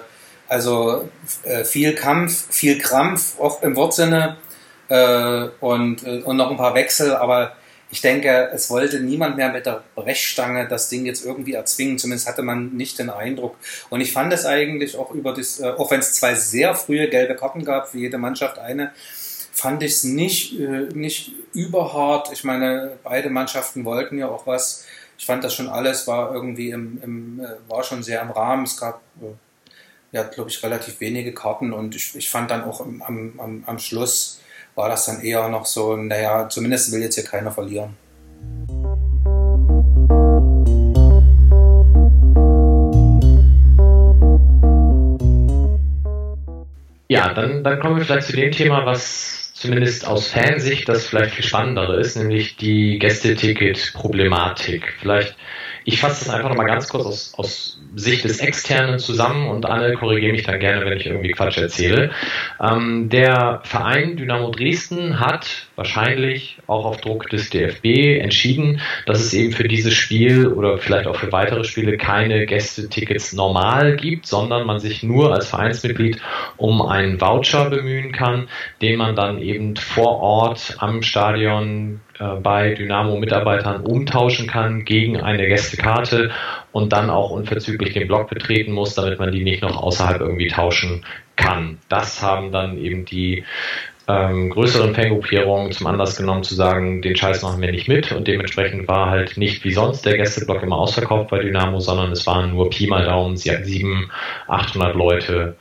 also 0.48 1.08
äh, 1.44 1.64
viel 1.64 1.94
Kampf, 1.94 2.46
viel 2.50 2.78
Krampf, 2.78 3.38
auch 3.38 3.62
im 3.62 3.76
Wortsinne 3.76 4.38
äh, 4.88 5.48
und, 5.60 6.06
äh, 6.06 6.22
und 6.22 6.36
noch 6.36 6.50
ein 6.50 6.56
paar 6.56 6.74
Wechsel. 6.74 7.14
Aber 7.14 7.52
ich 7.90 8.00
denke, 8.00 8.50
es 8.52 8.68
wollte 8.70 9.00
niemand 9.00 9.36
mehr 9.36 9.50
mit 9.50 9.66
der 9.66 9.82
Brechstange 9.94 10.68
das 10.68 10.88
Ding 10.88 11.06
jetzt 11.06 11.24
irgendwie 11.24 11.54
erzwingen. 11.54 11.98
Zumindest 11.98 12.28
hatte 12.28 12.42
man 12.42 12.74
nicht 12.76 12.98
den 12.98 13.10
Eindruck. 13.10 13.56
Und 13.90 14.00
ich 14.00 14.12
fand 14.12 14.32
es 14.32 14.44
eigentlich 14.44 14.96
auch 14.96 15.12
über 15.12 15.32
das, 15.34 15.60
äh, 15.60 15.68
auch 15.68 15.90
wenn 15.90 16.00
es 16.00 16.14
zwei 16.14 16.34
sehr 16.34 16.74
frühe 16.74 17.08
gelbe 17.08 17.36
Karten 17.36 17.64
gab, 17.64 17.88
für 17.88 17.98
jede 17.98 18.18
Mannschaft 18.18 18.58
eine, 18.58 18.92
fand 19.58 19.82
ich 19.82 19.92
es 19.92 20.04
nicht, 20.04 20.58
äh, 20.60 20.88
nicht 20.94 21.32
überhart. 21.52 22.30
Ich 22.32 22.44
meine, 22.44 22.96
beide 23.02 23.28
Mannschaften 23.28 23.84
wollten 23.84 24.18
ja 24.18 24.28
auch 24.28 24.46
was. 24.46 24.86
Ich 25.18 25.26
fand 25.26 25.42
das 25.42 25.54
schon 25.54 25.68
alles 25.68 26.06
war 26.06 26.32
irgendwie 26.32 26.70
im, 26.70 27.00
im 27.02 27.40
äh, 27.40 27.48
war 27.68 27.82
schon 27.82 28.04
sehr 28.04 28.22
im 28.22 28.30
Rahmen. 28.30 28.64
Es 28.64 28.76
gab 28.76 29.02
äh, 29.20 29.26
ja, 30.12 30.22
glaube 30.22 30.48
ich, 30.48 30.62
relativ 30.62 31.00
wenige 31.00 31.34
Karten 31.34 31.72
und 31.72 31.96
ich, 31.96 32.14
ich 32.14 32.30
fand 32.30 32.50
dann 32.50 32.62
auch 32.64 32.80
am, 32.80 33.02
am, 33.02 33.64
am 33.66 33.78
Schluss 33.78 34.40
war 34.76 34.88
das 34.88 35.06
dann 35.06 35.22
eher 35.22 35.48
noch 35.48 35.66
so, 35.66 35.96
naja, 35.96 36.48
zumindest 36.48 36.92
will 36.92 37.02
jetzt 37.02 37.16
hier 37.16 37.24
keiner 37.24 37.50
verlieren. 37.50 37.96
Ja, 47.10 47.34
dann, 47.34 47.64
dann 47.64 47.80
kommen 47.80 47.96
wir 47.96 48.04
vielleicht 48.04 48.28
zu 48.28 48.36
dem 48.36 48.52
Thema, 48.52 48.86
was 48.86 49.47
zumindest 49.58 50.06
aus 50.06 50.28
Fansicht 50.28 50.88
das 50.88 51.06
vielleicht 51.06 51.34
viel 51.34 51.44
spannendere 51.44 51.98
ist, 51.98 52.16
nämlich 52.16 52.56
die 52.56 52.98
Gästeticket-Problematik. 52.98 54.94
Vielleicht, 55.00 55.36
ich 55.84 56.00
fasse 56.00 56.24
das 56.24 56.34
einfach 56.34 56.50
nochmal 56.50 56.66
ganz 56.66 56.88
kurz 56.88 57.06
aus, 57.06 57.34
aus 57.36 57.80
Sicht 57.96 58.24
des 58.24 58.38
Externen 58.38 59.00
zusammen 59.00 59.48
und 59.48 59.66
Anne 59.66 59.94
korrigiere 59.94 60.32
mich 60.32 60.44
dann 60.44 60.60
gerne, 60.60 60.86
wenn 60.86 60.98
ich 60.98 61.06
irgendwie 61.06 61.32
Quatsch 61.32 61.58
erzähle. 61.58 62.12
Ähm, 62.60 63.08
der 63.08 63.60
Verein 63.64 64.16
Dynamo 64.16 64.50
Dresden 64.50 65.18
hat 65.18 65.67
wahrscheinlich 65.78 66.58
auch 66.66 66.84
auf 66.84 67.00
Druck 67.00 67.30
des 67.30 67.50
DFB 67.50 68.20
entschieden, 68.20 68.80
dass 69.06 69.20
es 69.20 69.32
eben 69.32 69.52
für 69.52 69.68
dieses 69.68 69.94
Spiel 69.94 70.48
oder 70.48 70.76
vielleicht 70.76 71.06
auch 71.06 71.16
für 71.16 71.30
weitere 71.32 71.62
Spiele 71.62 71.96
keine 71.96 72.44
Gästetickets 72.46 73.32
normal 73.32 73.96
gibt, 73.96 74.26
sondern 74.26 74.66
man 74.66 74.80
sich 74.80 75.04
nur 75.04 75.32
als 75.32 75.48
Vereinsmitglied 75.48 76.20
um 76.56 76.82
einen 76.82 77.20
Voucher 77.20 77.70
bemühen 77.70 78.10
kann, 78.10 78.48
den 78.82 78.98
man 78.98 79.14
dann 79.14 79.40
eben 79.40 79.76
vor 79.76 80.20
Ort 80.20 80.76
am 80.78 81.02
Stadion 81.02 82.00
äh, 82.18 82.34
bei 82.42 82.74
Dynamo-Mitarbeitern 82.74 83.82
umtauschen 83.82 84.48
kann 84.48 84.84
gegen 84.84 85.20
eine 85.20 85.46
Gästekarte 85.46 86.32
und 86.72 86.92
dann 86.92 87.08
auch 87.08 87.30
unverzüglich 87.30 87.94
den 87.94 88.08
Block 88.08 88.28
betreten 88.28 88.72
muss, 88.72 88.94
damit 88.94 89.20
man 89.20 89.30
die 89.30 89.44
nicht 89.44 89.62
noch 89.62 89.80
außerhalb 89.80 90.20
irgendwie 90.20 90.48
tauschen 90.48 91.04
kann. 91.36 91.78
Das 91.88 92.20
haben 92.20 92.50
dann 92.50 92.76
eben 92.78 93.04
die 93.04 93.44
ähm, 94.08 94.48
größeren 94.48 94.94
Fangruppierungen 94.94 95.70
zum 95.70 95.86
Anlass 95.86 96.16
genommen 96.16 96.42
zu 96.42 96.54
sagen, 96.54 97.02
den 97.02 97.14
Scheiß 97.14 97.42
machen 97.42 97.60
wir 97.60 97.70
nicht 97.70 97.88
mit 97.88 98.10
und 98.10 98.26
dementsprechend 98.26 98.88
war 98.88 99.10
halt 99.10 99.36
nicht 99.36 99.64
wie 99.64 99.72
sonst 99.72 100.06
der 100.06 100.16
Gästeblock 100.16 100.62
immer 100.62 100.78
ausverkauft 100.78 101.30
bei 101.30 101.38
Dynamo, 101.38 101.78
sondern 101.78 102.10
es 102.10 102.26
waren 102.26 102.50
nur 102.50 102.70
Pi 102.70 102.86
mal 102.86 103.04
Daumen, 103.04 103.36
sie 103.36 103.50
hatten 103.50 103.64
700, 103.64 104.10
800 104.48 104.96
Leute 104.96 105.56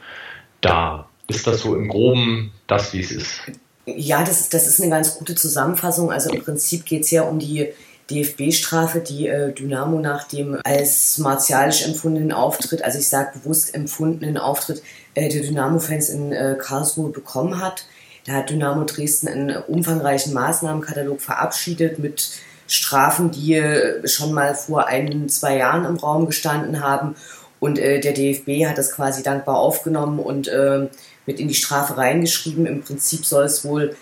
da. 0.62 1.10
Ist 1.28 1.46
das 1.46 1.60
so 1.60 1.76
im 1.76 1.90
Groben 1.90 2.54
das, 2.68 2.94
wie 2.94 3.02
es 3.02 3.12
ist? 3.12 3.42
Ja, 3.86 4.24
das, 4.24 4.48
das 4.48 4.66
ist 4.66 4.80
eine 4.82 4.92
ganz 4.92 5.18
gute 5.18 5.36
Zusammenfassung. 5.36 6.10
Also 6.10 6.30
im 6.30 6.42
Prinzip 6.42 6.86
geht 6.86 7.04
es 7.04 7.12
ja 7.12 7.24
um 7.24 7.40
die 7.40 7.68
DFB-Strafe, 8.10 9.02
die 9.02 9.28
äh, 9.28 9.52
Dynamo 9.52 10.00
nach 10.00 10.26
dem 10.26 10.58
als 10.64 11.18
martialisch 11.18 11.86
empfundenen 11.86 12.32
Auftritt, 12.32 12.82
also 12.82 12.98
ich 12.98 13.10
sage 13.10 13.40
bewusst 13.40 13.76
empfundenen 13.76 14.38
Auftritt 14.38 14.82
äh, 15.16 15.28
der 15.28 15.42
Dynamo-Fans 15.42 16.08
in 16.10 16.32
äh, 16.32 16.56
Karlsruhe 16.58 17.10
bekommen 17.10 17.62
hat. 17.62 17.86
Da 18.28 18.34
hat 18.34 18.50
Dynamo 18.50 18.84
Dresden 18.84 19.30
einen 19.30 19.58
umfangreichen 19.64 20.34
Maßnahmenkatalog 20.34 21.22
verabschiedet 21.22 21.98
mit 21.98 22.30
Strafen, 22.68 23.32
die 23.32 23.54
äh, 23.56 24.06
schon 24.06 24.34
mal 24.34 24.54
vor 24.54 24.88
ein, 24.88 25.30
zwei 25.30 25.56
Jahren 25.56 25.86
im 25.86 25.96
Raum 25.96 26.26
gestanden 26.26 26.84
haben. 26.84 27.16
Und 27.62 27.80
äh, 27.80 28.02
der 28.02 28.12
DFB 28.12 28.68
hat 28.68 28.78
das 28.78 28.92
quasi 28.92 29.24
dankbar 29.24 29.58
aufgenommen 29.58 30.20
und 30.20 30.50
äh, 30.50 30.90
mit 31.26 31.40
in 31.40 31.48
die 31.48 31.56
Strafe 31.56 31.96
reingeschrieben. 31.96 32.66
Im 32.66 32.82
Prinzip 32.82 33.26
soll 33.26 33.46
es 33.46 33.64
wohl 33.64 33.96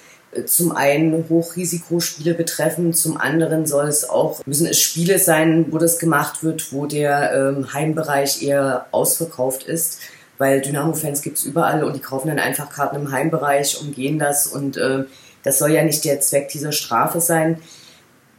zum 0.45 0.73
einen 0.73 1.29
Hochrisikospiele 1.29 2.33
betreffen, 2.33 2.93
zum 2.93 3.17
anderen 3.17 3.65
soll 3.65 3.87
es 3.87 4.09
auch, 4.09 4.45
müssen 4.45 4.67
es 4.67 4.81
Spiele 4.81 5.17
sein, 5.19 5.67
wo 5.71 5.77
das 5.77 5.97
gemacht 5.97 6.43
wird, 6.43 6.73
wo 6.73 6.87
der 6.87 7.33
ähm, 7.33 7.73
Heimbereich 7.73 8.43
eher 8.43 8.87
ausverkauft 8.91 9.63
ist, 9.63 9.99
weil 10.37 10.61
Dynamo-Fans 10.61 11.21
gibt 11.21 11.37
es 11.37 11.45
überall 11.45 11.83
und 11.83 11.95
die 11.95 12.01
kaufen 12.01 12.27
dann 12.27 12.39
einfach 12.39 12.69
Karten 12.69 12.95
im 12.95 13.11
Heimbereich, 13.11 13.79
umgehen 13.81 14.19
das 14.19 14.47
und 14.47 14.77
äh, 14.77 15.05
das 15.43 15.59
soll 15.59 15.71
ja 15.71 15.83
nicht 15.83 16.03
der 16.05 16.19
Zweck 16.19 16.49
dieser 16.49 16.71
Strafe 16.71 17.21
sein. 17.21 17.61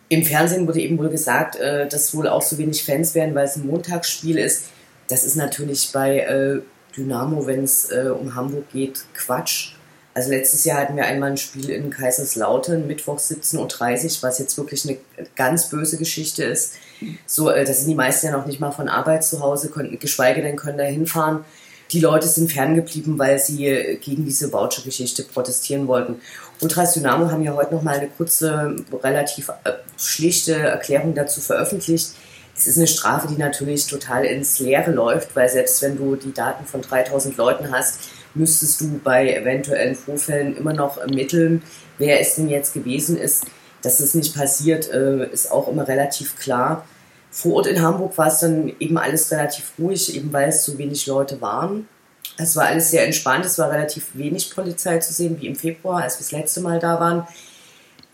Im 0.09 0.25
Fernsehen 0.25 0.67
wurde 0.67 0.81
eben 0.81 0.99
wohl 0.99 1.09
gesagt, 1.09 1.57
äh, 1.57 1.89
dass 1.89 2.15
wohl 2.15 2.29
auch 2.29 2.43
so 2.43 2.59
wenig 2.59 2.85
Fans 2.85 3.15
werden, 3.15 3.35
weil 3.35 3.47
es 3.47 3.57
ein 3.57 3.67
Montagsspiel 3.67 4.39
ist. 4.39 4.67
Das 5.09 5.25
ist 5.25 5.37
natürlich 5.37 5.91
bei 5.93 6.19
äh, 6.21 6.61
Dynamo, 6.97 7.47
wenn 7.47 7.65
es 7.65 7.91
äh, 7.91 8.09
um 8.09 8.35
Hamburg 8.35 8.71
geht, 8.73 9.05
Quatsch 9.15 9.77
also 10.17 10.31
letztes 10.31 10.65
Jahr 10.65 10.81
hatten 10.81 10.97
wir 10.97 11.05
einmal 11.05 11.33
ein 11.33 11.37
Spiel 11.37 11.69
in 11.69 11.91
Kaiserslautern, 11.91 12.87
Mittwoch 12.87 13.19
17.30 13.19 13.59
Uhr, 14.05 14.23
was 14.23 14.39
jetzt 14.39 14.57
wirklich 14.57 14.89
eine 14.89 14.97
ganz 15.37 15.69
böse 15.69 15.99
Geschichte 15.99 16.43
ist. 16.43 16.73
So, 17.27 17.51
äh, 17.51 17.67
da 17.67 17.73
sind 17.75 17.89
die 17.89 17.95
meisten 17.95 18.25
ja 18.25 18.33
noch 18.33 18.47
nicht 18.47 18.59
mal 18.59 18.73
von 18.73 18.89
Arbeit 18.89 19.25
zu 19.25 19.41
Hause, 19.41 19.69
konnten, 19.69 19.99
geschweige 19.99 20.41
denn 20.41 20.57
können 20.57 20.79
da 20.79 20.85
hinfahren. 20.85 21.45
Die 21.93 22.01
Leute 22.01 22.27
sind 22.27 22.51
ferngeblieben, 22.51 23.19
weil 23.19 23.39
sie 23.39 23.67
äh, 23.67 23.97
gegen 23.97 24.25
diese 24.25 24.53
Voucher-Geschichte 24.53 25.23
protestieren 25.23 25.87
wollten. 25.87 26.17
Ultras 26.61 26.95
Dynamo 26.95 27.31
haben 27.31 27.43
ja 27.43 27.55
heute 27.55 27.75
noch 27.75 27.83
mal 27.83 27.99
eine 27.99 28.09
kurze, 28.09 28.77
relativ 29.03 29.51
äh, 29.65 29.73
schlichte 29.97 30.55
Erklärung 30.55 31.15
dazu 31.15 31.41
veröffentlicht. 31.41 32.13
Es 32.57 32.67
ist 32.67 32.79
eine 32.79 32.87
Strafe, 32.87 33.29
die 33.29 33.37
natürlich 33.37 33.87
total 33.87 34.25
ins 34.25 34.59
Leere 34.59 34.91
läuft, 34.91 35.37
weil 35.37 35.49
selbst 35.49 35.83
wenn 35.83 35.97
du 35.97 36.17
die 36.17 36.33
Daten 36.33 36.65
von 36.65 36.81
3000 36.81 37.37
Leuten 37.37 37.71
hast, 37.71 38.01
müsstest 38.35 38.81
du 38.81 38.99
bei 39.05 39.35
eventuellen 39.35 39.95
Vorfällen 39.95 40.57
immer 40.57 40.73
noch 40.73 40.99
ermitteln, 40.99 41.63
wer 41.99 42.21
es 42.21 42.35
denn 42.35 42.49
jetzt 42.49 42.73
gewesen 42.75 43.17
ist. 43.17 43.45
Dass 43.83 43.99
das 43.99 44.15
nicht 44.15 44.35
passiert, 44.35 44.91
äh, 44.91 45.31
ist 45.31 45.53
auch 45.53 45.69
immer 45.69 45.87
relativ 45.87 46.37
klar. 46.37 46.87
Vor 47.37 47.57
Ort 47.57 47.67
in 47.67 47.83
Hamburg 47.83 48.17
war 48.17 48.29
es 48.29 48.39
dann 48.39 48.73
eben 48.81 48.97
alles 48.97 49.31
relativ 49.31 49.75
ruhig, 49.79 50.17
eben 50.17 50.33
weil 50.33 50.49
es 50.49 50.65
so 50.65 50.79
wenig 50.79 51.07
Leute 51.07 51.39
waren. 51.43 51.87
Es 52.39 52.57
war 52.57 52.65
alles 52.65 52.91
sehr 52.91 53.05
entspannt, 53.05 53.45
es 53.45 53.59
war 53.59 53.71
relativ 53.71 54.15
wenig 54.15 54.55
Polizei 54.55 54.97
zu 55.01 55.13
sehen, 55.13 55.37
wie 55.39 55.47
im 55.47 55.55
Februar, 55.55 56.03
als 56.03 56.15
wir 56.15 56.21
das 56.21 56.33
letzte 56.33 56.63
Mal 56.63 56.79
da 56.79 56.99
waren. 56.99 57.29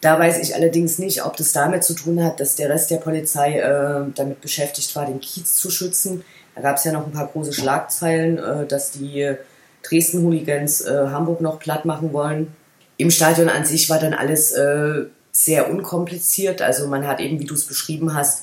Da 0.00 0.18
weiß 0.18 0.40
ich 0.40 0.56
allerdings 0.56 0.98
nicht, 0.98 1.24
ob 1.24 1.36
das 1.36 1.52
damit 1.52 1.84
zu 1.84 1.94
tun 1.94 2.20
hat, 2.20 2.40
dass 2.40 2.56
der 2.56 2.68
Rest 2.68 2.90
der 2.90 2.96
Polizei 2.96 3.60
äh, 3.60 4.10
damit 4.12 4.40
beschäftigt 4.40 4.96
war, 4.96 5.06
den 5.06 5.20
Kiez 5.20 5.54
zu 5.54 5.70
schützen. 5.70 6.24
Da 6.56 6.62
gab 6.62 6.78
es 6.78 6.82
ja 6.82 6.90
noch 6.90 7.06
ein 7.06 7.12
paar 7.12 7.28
große 7.28 7.52
Schlagzeilen, 7.52 8.38
äh, 8.38 8.66
dass 8.66 8.90
die 8.90 9.36
Dresden-Hooligans 9.84 10.80
äh, 10.80 11.06
Hamburg 11.10 11.40
noch 11.40 11.60
platt 11.60 11.84
machen 11.84 12.12
wollen. 12.12 12.56
Im 12.96 13.12
Stadion 13.12 13.48
an 13.48 13.64
sich 13.64 13.88
war 13.88 14.00
dann 14.00 14.14
alles 14.14 14.50
äh, 14.50 15.04
sehr 15.30 15.70
unkompliziert. 15.70 16.60
Also 16.60 16.88
man 16.88 17.06
hat 17.06 17.20
eben, 17.20 17.38
wie 17.38 17.46
du 17.46 17.54
es 17.54 17.68
beschrieben 17.68 18.14
hast, 18.14 18.42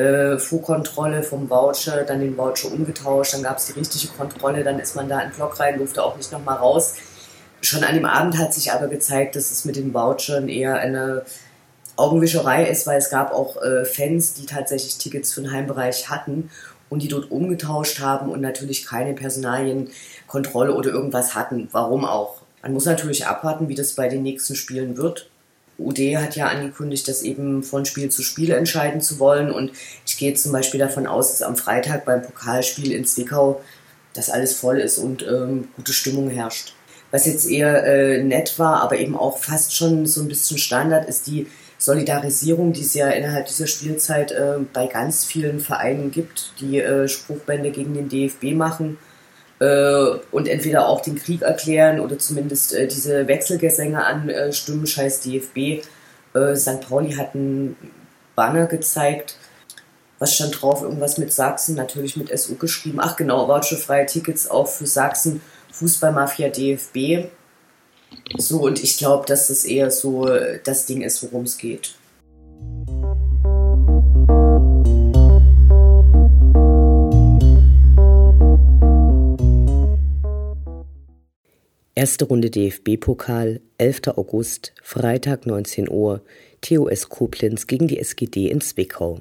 äh, 0.00 0.38
Fuhrkontrolle 0.38 1.22
vom 1.22 1.50
Voucher, 1.50 2.04
dann 2.04 2.20
den 2.20 2.36
Voucher 2.36 2.72
umgetauscht, 2.72 3.34
dann 3.34 3.42
gab 3.42 3.58
es 3.58 3.66
die 3.66 3.72
richtige 3.72 4.08
Kontrolle, 4.14 4.64
dann 4.64 4.78
ist 4.78 4.96
man 4.96 5.08
da 5.08 5.20
in 5.20 5.30
den 5.30 5.36
Block 5.36 5.58
rein, 5.60 5.78
durfte 5.78 6.02
auch 6.02 6.16
nicht 6.16 6.32
nochmal 6.32 6.56
raus. 6.56 6.94
Schon 7.60 7.84
an 7.84 7.94
dem 7.94 8.06
Abend 8.06 8.38
hat 8.38 8.54
sich 8.54 8.72
aber 8.72 8.88
gezeigt, 8.88 9.36
dass 9.36 9.50
es 9.50 9.64
mit 9.64 9.76
den 9.76 9.92
Vouchern 9.92 10.48
eher 10.48 10.76
eine 10.76 11.24
Augenwischerei 11.96 12.66
ist, 12.66 12.86
weil 12.86 12.98
es 12.98 13.10
gab 13.10 13.32
auch 13.32 13.62
äh, 13.62 13.84
Fans, 13.84 14.34
die 14.34 14.46
tatsächlich 14.46 14.96
Tickets 14.98 15.32
für 15.32 15.42
den 15.42 15.52
Heimbereich 15.52 16.08
hatten 16.08 16.50
und 16.88 17.02
die 17.02 17.08
dort 17.08 17.30
umgetauscht 17.30 18.00
haben 18.00 18.30
und 18.30 18.40
natürlich 18.40 18.86
keine 18.86 19.14
Personalienkontrolle 19.14 20.74
oder 20.74 20.90
irgendwas 20.90 21.34
hatten. 21.34 21.68
Warum 21.72 22.04
auch? 22.04 22.40
Man 22.62 22.72
muss 22.72 22.84
natürlich 22.84 23.26
abwarten, 23.26 23.68
wie 23.68 23.74
das 23.74 23.94
bei 23.94 24.08
den 24.08 24.22
nächsten 24.22 24.54
Spielen 24.54 24.96
wird. 24.96 25.29
UD 25.80 26.16
hat 26.16 26.36
ja 26.36 26.48
angekündigt, 26.48 27.08
das 27.08 27.22
eben 27.22 27.62
von 27.62 27.84
Spiel 27.84 28.10
zu 28.10 28.22
Spiel 28.22 28.52
entscheiden 28.52 29.00
zu 29.00 29.18
wollen. 29.18 29.50
Und 29.50 29.72
ich 30.06 30.16
gehe 30.18 30.34
zum 30.34 30.52
Beispiel 30.52 30.80
davon 30.80 31.06
aus, 31.06 31.30
dass 31.30 31.42
am 31.42 31.56
Freitag 31.56 32.04
beim 32.04 32.22
Pokalspiel 32.22 32.92
in 32.92 33.04
Zwickau 33.04 33.60
das 34.12 34.30
alles 34.30 34.54
voll 34.54 34.78
ist 34.78 34.98
und 34.98 35.22
ähm, 35.22 35.68
gute 35.76 35.92
Stimmung 35.92 36.30
herrscht. 36.30 36.74
Was 37.10 37.26
jetzt 37.26 37.48
eher 37.48 37.84
äh, 37.84 38.22
nett 38.22 38.58
war, 38.58 38.82
aber 38.82 38.98
eben 38.98 39.16
auch 39.16 39.38
fast 39.38 39.74
schon 39.74 40.06
so 40.06 40.20
ein 40.20 40.28
bisschen 40.28 40.58
Standard, 40.58 41.08
ist 41.08 41.26
die 41.26 41.46
Solidarisierung, 41.78 42.72
die 42.72 42.82
es 42.82 42.94
ja 42.94 43.08
innerhalb 43.08 43.46
dieser 43.46 43.66
Spielzeit 43.66 44.32
äh, 44.32 44.58
bei 44.72 44.86
ganz 44.86 45.24
vielen 45.24 45.60
Vereinen 45.60 46.10
gibt, 46.10 46.52
die 46.60 46.78
äh, 46.78 47.08
Spruchbände 47.08 47.70
gegen 47.70 47.94
den 47.94 48.08
DFB 48.08 48.54
machen 48.54 48.98
und 49.60 50.48
entweder 50.48 50.88
auch 50.88 51.02
den 51.02 51.16
Krieg 51.16 51.42
erklären 51.42 52.00
oder 52.00 52.18
zumindest 52.18 52.72
äh, 52.72 52.88
diese 52.88 53.28
Wechselgesänge 53.28 54.02
anstimmen, 54.02 54.86
scheiß 54.86 55.20
DFB. 55.20 55.84
Äh, 56.34 56.56
St. 56.56 56.80
Pauli 56.80 57.12
hat 57.12 57.34
einen 57.34 57.76
Banner 58.34 58.66
gezeigt. 58.66 59.36
Was 60.18 60.34
stand 60.34 60.60
drauf? 60.60 60.82
Irgendwas 60.82 61.18
mit 61.18 61.30
Sachsen, 61.32 61.74
natürlich 61.74 62.16
mit 62.16 62.36
SU 62.38 62.54
geschrieben. 62.56 63.00
Ach 63.00 63.16
genau, 63.16 63.48
voucherfreie 63.48 64.06
Tickets 64.06 64.50
auch 64.50 64.66
für 64.66 64.86
Sachsen, 64.86 65.42
Fußballmafia 65.72 66.48
DFB. 66.48 67.28
So, 68.38 68.62
und 68.62 68.82
ich 68.82 68.96
glaube, 68.96 69.26
dass 69.26 69.48
das 69.48 69.64
eher 69.64 69.90
so 69.90 70.28
das 70.64 70.86
Ding 70.86 71.02
ist, 71.02 71.22
worum 71.22 71.44
es 71.44 71.58
geht. 71.58 71.94
Erste 82.00 82.24
Runde 82.24 82.48
DFB-Pokal, 82.48 83.60
11. 83.76 84.16
August, 84.16 84.72
Freitag 84.82 85.44
19 85.44 85.90
Uhr, 85.90 86.22
TOS 86.62 87.10
Koblenz 87.10 87.66
gegen 87.66 87.88
die 87.88 87.98
SGD 87.98 88.48
in 88.48 88.62
Zwickau. 88.62 89.20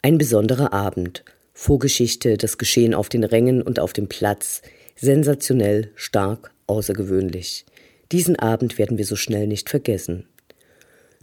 Ein 0.00 0.16
besonderer 0.16 0.72
Abend. 0.72 1.22
Vorgeschichte, 1.52 2.38
das 2.38 2.56
Geschehen 2.56 2.94
auf 2.94 3.10
den 3.10 3.24
Rängen 3.24 3.60
und 3.60 3.78
auf 3.78 3.92
dem 3.92 4.08
Platz. 4.08 4.62
Sensationell, 4.96 5.90
stark, 5.96 6.50
außergewöhnlich. 6.66 7.66
Diesen 8.10 8.36
Abend 8.38 8.78
werden 8.78 8.96
wir 8.96 9.04
so 9.04 9.14
schnell 9.14 9.46
nicht 9.46 9.68
vergessen. 9.68 10.26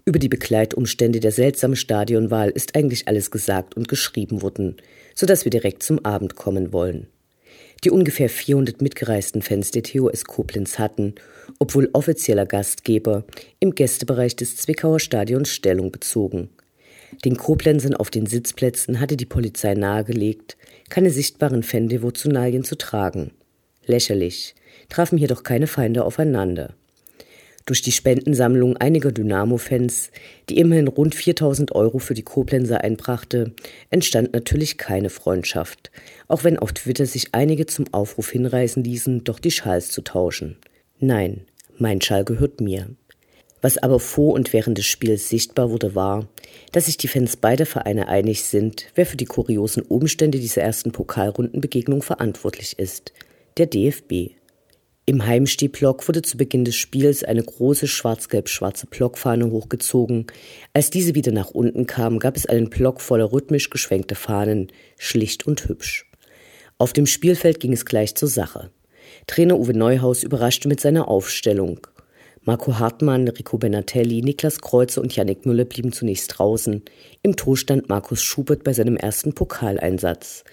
Über 0.05 0.19
die 0.19 0.29
Begleitumstände 0.29 1.19
der 1.19 1.31
seltsamen 1.31 1.75
Stadionwahl 1.75 2.51
ist 2.51 2.75
eigentlich 2.75 3.07
alles 3.07 3.31
gesagt 3.31 3.75
und 3.75 3.87
geschrieben 3.87 4.43
worden, 4.43 4.77
so 5.15 5.25
dass 5.25 5.45
wir 5.45 5.49
direkt 5.49 5.81
zum 5.81 6.05
Abend 6.05 6.35
kommen 6.35 6.73
wollen. 6.73 7.07
Die 7.83 7.89
ungefähr 7.89 8.29
400 8.29 8.81
mitgereisten 8.81 9.41
Fans 9.41 9.71
der 9.71 9.81
TOS 9.81 10.25
Koblenz 10.25 10.77
hatten, 10.77 11.15
obwohl 11.57 11.89
offizieller 11.93 12.45
Gastgeber, 12.45 13.23
im 13.59 13.73
Gästebereich 13.73 14.35
des 14.35 14.55
Zwickauer 14.55 14.99
Stadions 14.99 15.49
Stellung 15.49 15.91
bezogen. 15.91 16.49
Den 17.25 17.37
Koblenzern 17.37 17.95
auf 17.95 18.11
den 18.11 18.27
Sitzplätzen 18.27 18.99
hatte 18.99 19.17
die 19.17 19.25
Polizei 19.25 19.73
nahegelegt, 19.73 20.57
keine 20.89 21.09
sichtbaren 21.09 21.63
Fandevotionalien 21.63 22.63
zu 22.63 22.77
tragen. 22.77 23.31
Lächerlich 23.85 24.55
trafen 24.89 25.17
jedoch 25.17 25.43
keine 25.43 25.67
Feinde 25.67 26.05
aufeinander. 26.05 26.75
Durch 27.65 27.81
die 27.81 27.91
Spendensammlung 27.91 28.77
einiger 28.77 29.11
Dynamo-Fans, 29.11 30.11
die 30.49 30.57
immerhin 30.57 30.87
rund 30.87 31.15
4000 31.15 31.73
Euro 31.73 31.99
für 31.99 32.13
die 32.13 32.23
Koblenzer 32.23 32.81
einbrachte, 32.83 33.53
entstand 33.89 34.33
natürlich 34.33 34.77
keine 34.77 35.09
Freundschaft, 35.09 35.91
auch 36.27 36.43
wenn 36.43 36.57
auf 36.57 36.73
Twitter 36.73 37.05
sich 37.05 37.33
einige 37.33 37.65
zum 37.65 37.85
Aufruf 37.93 38.31
hinreißen 38.31 38.83
ließen, 38.83 39.23
doch 39.23 39.39
die 39.39 39.51
Schals 39.51 39.91
zu 39.91 40.01
tauschen. 40.01 40.57
Nein, 40.99 41.41
mein 41.77 42.01
Schal 42.01 42.25
gehört 42.25 42.61
mir. 42.61 42.87
Was 43.61 43.77
aber 43.77 43.99
vor 43.99 44.33
und 44.33 44.53
während 44.53 44.79
des 44.79 44.87
Spiels 44.87 45.29
sichtbar 45.29 45.69
wurde, 45.69 45.93
war, 45.93 46.27
dass 46.71 46.87
sich 46.87 46.97
die 46.97 47.07
Fans 47.07 47.37
beider 47.37 47.67
Vereine 47.67 48.07
einig 48.07 48.43
sind, 48.43 48.87
wer 48.95 49.05
für 49.05 49.17
die 49.17 49.25
kuriosen 49.25 49.83
Umstände 49.83 50.39
dieser 50.39 50.63
ersten 50.63 50.91
Pokalrundenbegegnung 50.91 52.01
verantwortlich 52.01 52.79
ist. 52.79 53.13
Der 53.57 53.67
DFB. 53.67 54.31
Im 55.11 55.25
Heimstehblock 55.25 56.07
wurde 56.07 56.21
zu 56.21 56.37
Beginn 56.37 56.63
des 56.63 56.77
Spiels 56.77 57.25
eine 57.25 57.43
große 57.43 57.85
schwarz-gelb-schwarze 57.85 58.87
Blockfahne 58.87 59.51
hochgezogen. 59.51 60.25
Als 60.71 60.89
diese 60.89 61.15
wieder 61.15 61.33
nach 61.33 61.49
unten 61.49 61.85
kam, 61.85 62.17
gab 62.17 62.37
es 62.37 62.45
einen 62.45 62.69
Block 62.69 63.01
voller 63.01 63.33
rhythmisch 63.33 63.69
geschwenkter 63.69 64.15
Fahnen, 64.15 64.71
schlicht 64.97 65.45
und 65.45 65.67
hübsch. 65.67 66.09
Auf 66.77 66.93
dem 66.93 67.07
Spielfeld 67.07 67.59
ging 67.59 67.73
es 67.73 67.83
gleich 67.83 68.15
zur 68.15 68.29
Sache. 68.29 68.71
Trainer 69.27 69.59
Uwe 69.59 69.73
Neuhaus 69.73 70.23
überraschte 70.23 70.69
mit 70.69 70.79
seiner 70.79 71.09
Aufstellung. 71.09 71.85
Marco 72.43 72.79
Hartmann, 72.79 73.27
Rico 73.27 73.57
Benatelli, 73.57 74.21
Niklas 74.21 74.61
Kreuze 74.61 75.01
und 75.01 75.13
Yannick 75.13 75.45
Müller 75.45 75.65
blieben 75.65 75.91
zunächst 75.91 76.37
draußen. 76.37 76.83
Im 77.21 77.35
Tor 77.35 77.57
stand 77.57 77.89
Markus 77.89 78.23
Schubert 78.23 78.63
bei 78.63 78.71
seinem 78.71 78.95
ersten 78.95 79.33
Pokaleinsatz. 79.33 80.45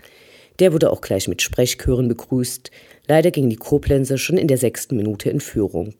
Der 0.58 0.72
wurde 0.72 0.90
auch 0.90 1.00
gleich 1.00 1.28
mit 1.28 1.42
Sprechchören 1.42 2.08
begrüßt. 2.08 2.70
Leider 3.06 3.30
ging 3.30 3.48
die 3.48 3.56
Koblenzer 3.56 4.18
schon 4.18 4.38
in 4.38 4.48
der 4.48 4.58
sechsten 4.58 4.96
Minute 4.96 5.30
in 5.30 5.40
Führung. 5.40 5.94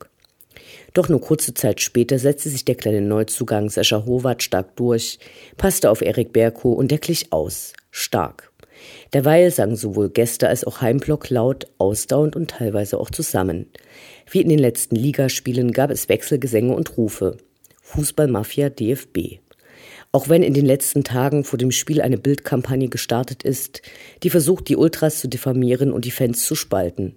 Doch 0.95 1.09
nur 1.09 1.21
kurze 1.21 1.55
Zeit 1.55 1.81
später 1.81 2.19
setzte 2.19 2.49
sich 2.49 2.65
der 2.65 2.75
kleine 2.75 3.01
Neuzugang 3.01 3.69
Sascha 3.71 4.05
Howat 4.05 4.43
stark 4.43 4.77
durch, 4.77 5.19
passte 5.57 5.91
auf 5.91 6.03
Erik 6.03 6.33
Berko 6.33 6.73
und 6.73 6.91
der 6.91 6.99
glich 6.99 7.33
aus. 7.33 7.73
Stark. 7.91 8.53
Derweil 9.13 9.51
sangen 9.51 9.77
sowohl 9.77 10.11
Gäste 10.11 10.49
als 10.49 10.65
auch 10.65 10.81
Heimblock 10.81 11.31
laut, 11.31 11.67
ausdauernd 11.79 12.37
und 12.37 12.51
teilweise 12.51 12.99
auch 12.99 13.11
zusammen. 13.11 13.67
Wie 14.31 14.41
in 14.41 14.49
den 14.49 14.59
letzten 14.59 14.97
Ligaspielen 14.97 15.73
gab 15.73 15.91
es 15.91 16.09
Wechselgesänge 16.09 16.75
und 16.75 16.97
Rufe. 16.97 17.37
Fußballmafia 17.83 18.71
DFB. 18.71 19.39
Auch 20.11 20.31
wenn 20.31 20.43
in 20.43 20.55
den 20.55 20.65
letzten 20.65 21.05
Tagen 21.05 21.45
vor 21.45 21.59
dem 21.59 21.71
Spiel 21.71 22.01
eine 22.01 22.17
Bildkampagne 22.17 22.89
gestartet 22.89 23.43
ist, 23.43 23.83
die 24.23 24.31
versucht, 24.31 24.69
die 24.69 24.77
Ultras 24.77 25.21
zu 25.21 25.29
diffamieren 25.29 25.93
und 25.93 26.07
die 26.07 26.11
Fans 26.11 26.47
zu 26.47 26.55
spalten. 26.55 27.15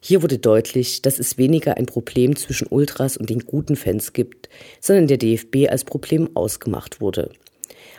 Hier 0.00 0.22
wurde 0.22 0.38
deutlich, 0.38 1.02
dass 1.02 1.18
es 1.18 1.36
weniger 1.36 1.76
ein 1.76 1.84
Problem 1.84 2.36
zwischen 2.36 2.66
Ultras 2.68 3.18
und 3.18 3.28
den 3.28 3.40
guten 3.40 3.76
Fans 3.76 4.14
gibt, 4.14 4.48
sondern 4.80 5.06
der 5.06 5.18
DFB 5.18 5.68
als 5.68 5.84
Problem 5.84 6.34
ausgemacht 6.34 7.02
wurde. 7.02 7.30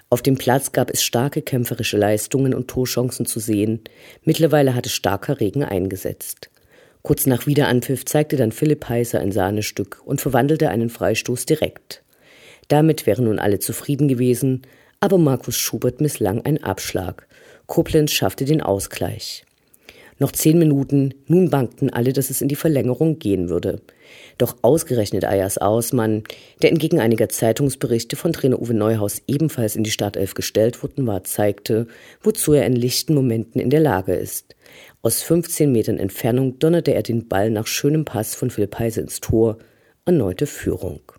Auf 0.09 0.23
dem 0.23 0.35
Platz 0.35 0.71
gab 0.71 0.89
es 0.89 1.03
starke 1.03 1.43
kämpferische 1.43 1.97
Leistungen 1.97 2.55
und 2.55 2.67
Torchancen 2.67 3.27
zu 3.27 3.39
sehen. 3.39 3.81
Mittlerweile 4.25 4.73
hatte 4.73 4.89
starker 4.89 5.39
Regen 5.39 5.63
eingesetzt. 5.63 6.49
Kurz 7.03 7.27
nach 7.27 7.45
Wiederanpfiff 7.45 8.05
zeigte 8.05 8.37
dann 8.37 8.51
Philipp 8.51 8.89
Heiser 8.89 9.19
ein 9.19 9.31
Sahnestück 9.31 10.01
und 10.03 10.19
verwandelte 10.19 10.69
einen 10.69 10.89
Freistoß 10.89 11.45
direkt. 11.45 12.03
Damit 12.71 13.05
wären 13.05 13.25
nun 13.25 13.37
alle 13.37 13.59
zufrieden 13.59 14.07
gewesen, 14.07 14.61
aber 15.01 15.17
Markus 15.17 15.57
Schubert 15.57 15.99
misslang 15.99 16.45
ein 16.45 16.63
Abschlag. 16.63 17.27
Koblenz 17.65 18.11
schaffte 18.11 18.45
den 18.45 18.61
Ausgleich. 18.61 19.43
Noch 20.19 20.31
zehn 20.31 20.57
Minuten, 20.57 21.13
nun 21.27 21.49
bangten 21.49 21.89
alle, 21.89 22.13
dass 22.13 22.29
es 22.29 22.39
in 22.39 22.47
die 22.47 22.55
Verlängerung 22.55 23.19
gehen 23.19 23.49
würde. 23.49 23.81
Doch 24.37 24.55
ausgerechnet 24.61 25.25
Ayas 25.25 25.57
Ausmann, 25.57 26.23
der 26.61 26.71
entgegen 26.71 27.01
einiger 27.01 27.27
Zeitungsberichte 27.27 28.15
von 28.15 28.31
Trainer 28.31 28.61
Uwe 28.61 28.73
Neuhaus 28.73 29.21
ebenfalls 29.27 29.75
in 29.75 29.83
die 29.83 29.91
Startelf 29.91 30.33
gestellt 30.33 30.81
worden 30.81 31.05
war, 31.05 31.25
zeigte, 31.25 31.87
wozu 32.21 32.53
er 32.53 32.65
in 32.65 32.77
lichten 32.77 33.13
Momenten 33.13 33.59
in 33.59 33.69
der 33.69 33.81
Lage 33.81 34.13
ist. 34.13 34.55
Aus 35.01 35.21
15 35.23 35.69
Metern 35.69 35.97
Entfernung 35.97 36.57
donnerte 36.57 36.93
er 36.93 37.03
den 37.03 37.27
Ball 37.27 37.49
nach 37.49 37.67
schönem 37.67 38.05
Pass 38.05 38.33
von 38.33 38.49
Philipp 38.49 38.79
Heise 38.79 39.01
ins 39.01 39.19
Tor. 39.19 39.57
Erneute 40.05 40.47
Führung. 40.47 41.10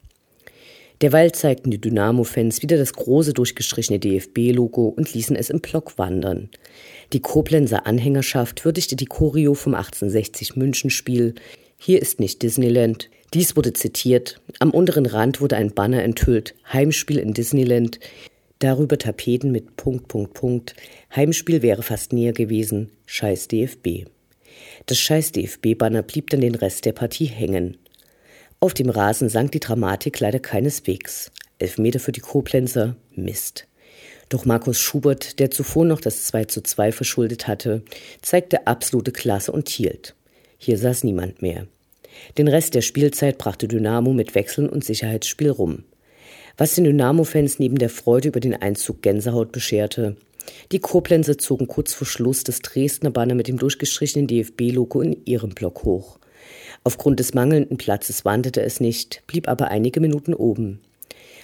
Derweil 1.03 1.33
zeigten 1.33 1.73
die 1.73 1.81
Dynamo-Fans 1.81 2.63
wieder 2.63 2.79
das 2.79 2.93
große 2.93 3.33
durchgestrichene 3.33 3.99
DFB-Logo 3.99 4.87
und 4.87 5.13
ließen 5.13 5.35
es 5.35 5.51
im 5.51 5.61
Block 5.61 5.99
wandern. 5.99 6.49
Die 7.13 7.21
Koblenzer 7.21 7.87
Anhängerschaft 7.87 8.65
würdigte 8.65 8.95
die 8.95 9.07
Choreo 9.07 9.55
vom 9.55 9.75
1860 9.75 10.55
München-Spiel. 10.55 11.35
Hier 11.77 12.01
ist 12.01 12.21
nicht 12.21 12.43
Disneyland. 12.43 13.11
Dies 13.35 13.57
wurde 13.57 13.73
zitiert. 13.73 14.41
Am 14.61 14.71
unteren 14.71 15.07
Rand 15.07 15.41
wurde 15.41 15.57
ein 15.57 15.75
Banner 15.75 16.05
enthüllt. 16.05 16.55
Heimspiel 16.73 17.19
in 17.19 17.35
Disneyland. 17.35 17.99
Darüber 18.61 18.97
Tapeten 18.97 19.51
mit 19.51 19.77
Punkt, 19.77 20.07
Punkt, 20.07 20.35
Punkt. 20.35 20.77
Heimspiel 21.17 21.63
wäre 21.63 21.83
fast 21.83 22.13
näher 22.13 22.33
gewesen. 22.33 22.93
Scheiß 23.07 23.49
DFB. 23.49 24.05
Das 24.87 25.01
Scheiß 25.01 25.33
DFB-Banner 25.33 26.03
blieb 26.03 26.31
dann 26.31 26.43
den 26.43 26.55
Rest 26.55 26.85
der 26.85 26.93
Partie 26.93 27.27
hängen. 27.27 27.77
Auf 28.63 28.75
dem 28.75 28.91
Rasen 28.91 29.29
sank 29.29 29.51
die 29.51 29.59
Dramatik 29.59 30.21
leider 30.21 30.39
keineswegs. 30.39 31.33
Elfmeter 31.59 31.99
für 31.99 32.13
die 32.13 32.21
Koblenzer, 32.21 32.95
Mist. 33.11 33.67
Doch 34.29 34.45
Markus 34.45 34.79
Schubert, 34.79 35.41
der 35.41 35.51
zuvor 35.51 35.85
noch 35.85 36.01
das 36.01 36.27
2 36.27 36.45
zu 36.45 36.63
2 36.63 36.93
verschuldet 36.93 37.49
hatte, 37.49 37.83
zeigte 38.21 38.69
absolute 38.69 39.11
Klasse 39.11 39.51
und 39.51 39.69
hielt. 39.69 40.15
Hier 40.59 40.79
saß 40.79 41.03
niemand 41.03 41.43
mehr. 41.43 41.67
Den 42.39 42.47
Rest 42.47 42.77
der 42.77 42.83
Spielzeit 42.83 43.37
brachte 43.37 43.67
Dynamo 43.67 44.13
mit 44.13 44.37
Wechseln 44.37 44.69
und 44.69 44.85
Sicherheitsspiel 44.85 45.51
rum. 45.51 45.83
Was 46.57 46.77
den 46.77 46.85
Dynamo-Fans 46.85 47.59
neben 47.59 47.79
der 47.79 47.91
Freude 47.91 48.29
über 48.29 48.39
den 48.39 48.55
Einzug 48.55 49.03
Gänsehaut 49.03 49.51
bescherte. 49.51 50.15
Die 50.71 50.79
Koblenzer 50.79 51.37
zogen 51.37 51.67
kurz 51.67 51.95
vor 51.95 52.07
Schluss 52.07 52.45
das 52.45 52.61
Dresdner 52.61 53.11
Banner 53.11 53.35
mit 53.35 53.49
dem 53.49 53.59
durchgestrichenen 53.59 54.29
DFB-Logo 54.29 55.01
in 55.01 55.17
ihrem 55.25 55.51
Block 55.51 55.83
hoch. 55.83 56.21
Aufgrund 56.85 57.21
des 57.21 57.33
mangelnden 57.33 57.77
Platzes 57.77 58.25
wanderte 58.25 58.63
es 58.63 58.81
nicht, 58.81 59.23
blieb 59.27 59.49
aber 59.49 59.69
einige 59.69 60.01
Minuten 60.01 60.35
oben. 60.35 60.81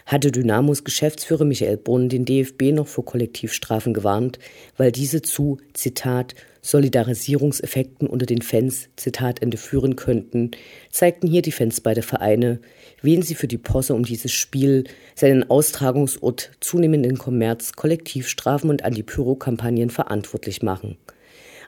Hatte 0.05 0.33
Dynamos 0.33 0.85
Geschäftsführer 0.85 1.45
Michael 1.45 1.77
Brunn 1.77 2.09
den 2.09 2.25
DFB 2.25 2.73
noch 2.73 2.89
vor 2.89 3.05
Kollektivstrafen 3.05 3.93
gewarnt, 3.95 4.39
weil 4.77 4.91
diese 4.91 5.23
zu, 5.23 5.59
Zitat, 5.75 6.35
Solidarisierungseffekten 6.63 8.09
unter 8.09 8.27
den 8.27 8.43
Fans, 8.43 8.89
Zitat 8.97 9.43
Ende, 9.43 9.59
führen 9.59 9.97
könnten, 9.97 10.51
zeigten 10.91 11.29
hier 11.29 11.43
die 11.43 11.53
Fans 11.53 11.83
beider 11.83 12.03
Vereine, 12.03 12.59
wen 13.03 13.23
sie 13.23 13.35
für 13.35 13.49
die 13.49 13.59
Posse 13.59 13.95
um 13.95 14.03
dieses 14.03 14.33
Spiel, 14.33 14.85
seinen 15.15 15.49
Austragungsort, 15.49 16.53
zunehmenden 16.61 17.19
Kommerz, 17.19 17.73
Kollektivstrafen 17.73 18.71
und 18.71 18.85
Anti-Pyro-Kampagnen 18.85 19.91
verantwortlich 19.91 20.63
machen. 20.63 20.97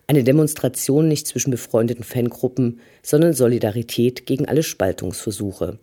Eine 0.07 0.25
Demonstration 0.25 1.09
nicht 1.09 1.27
zwischen 1.27 1.51
befreundeten 1.51 2.05
Fangruppen, 2.05 2.81
sondern 3.03 3.33
Solidarität 3.33 4.27
gegen 4.27 4.47
alle 4.47 4.63
Spaltungsversuche. 4.63 5.79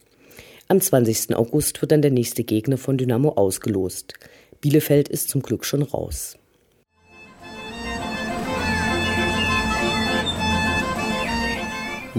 Am 0.67 0.81
20. 0.81 1.35
August 1.35 1.81
wird 1.81 1.93
dann 1.93 2.01
der 2.01 2.11
nächste 2.11 2.43
Gegner 2.43 2.77
von 2.77 2.97
Dynamo 2.97 3.29
ausgelost. 3.29 4.15
Bielefeld 4.59 5.07
ist 5.07 5.29
zum 5.29 5.41
Glück 5.41 5.63
schon 5.63 5.81
raus. 5.81 6.37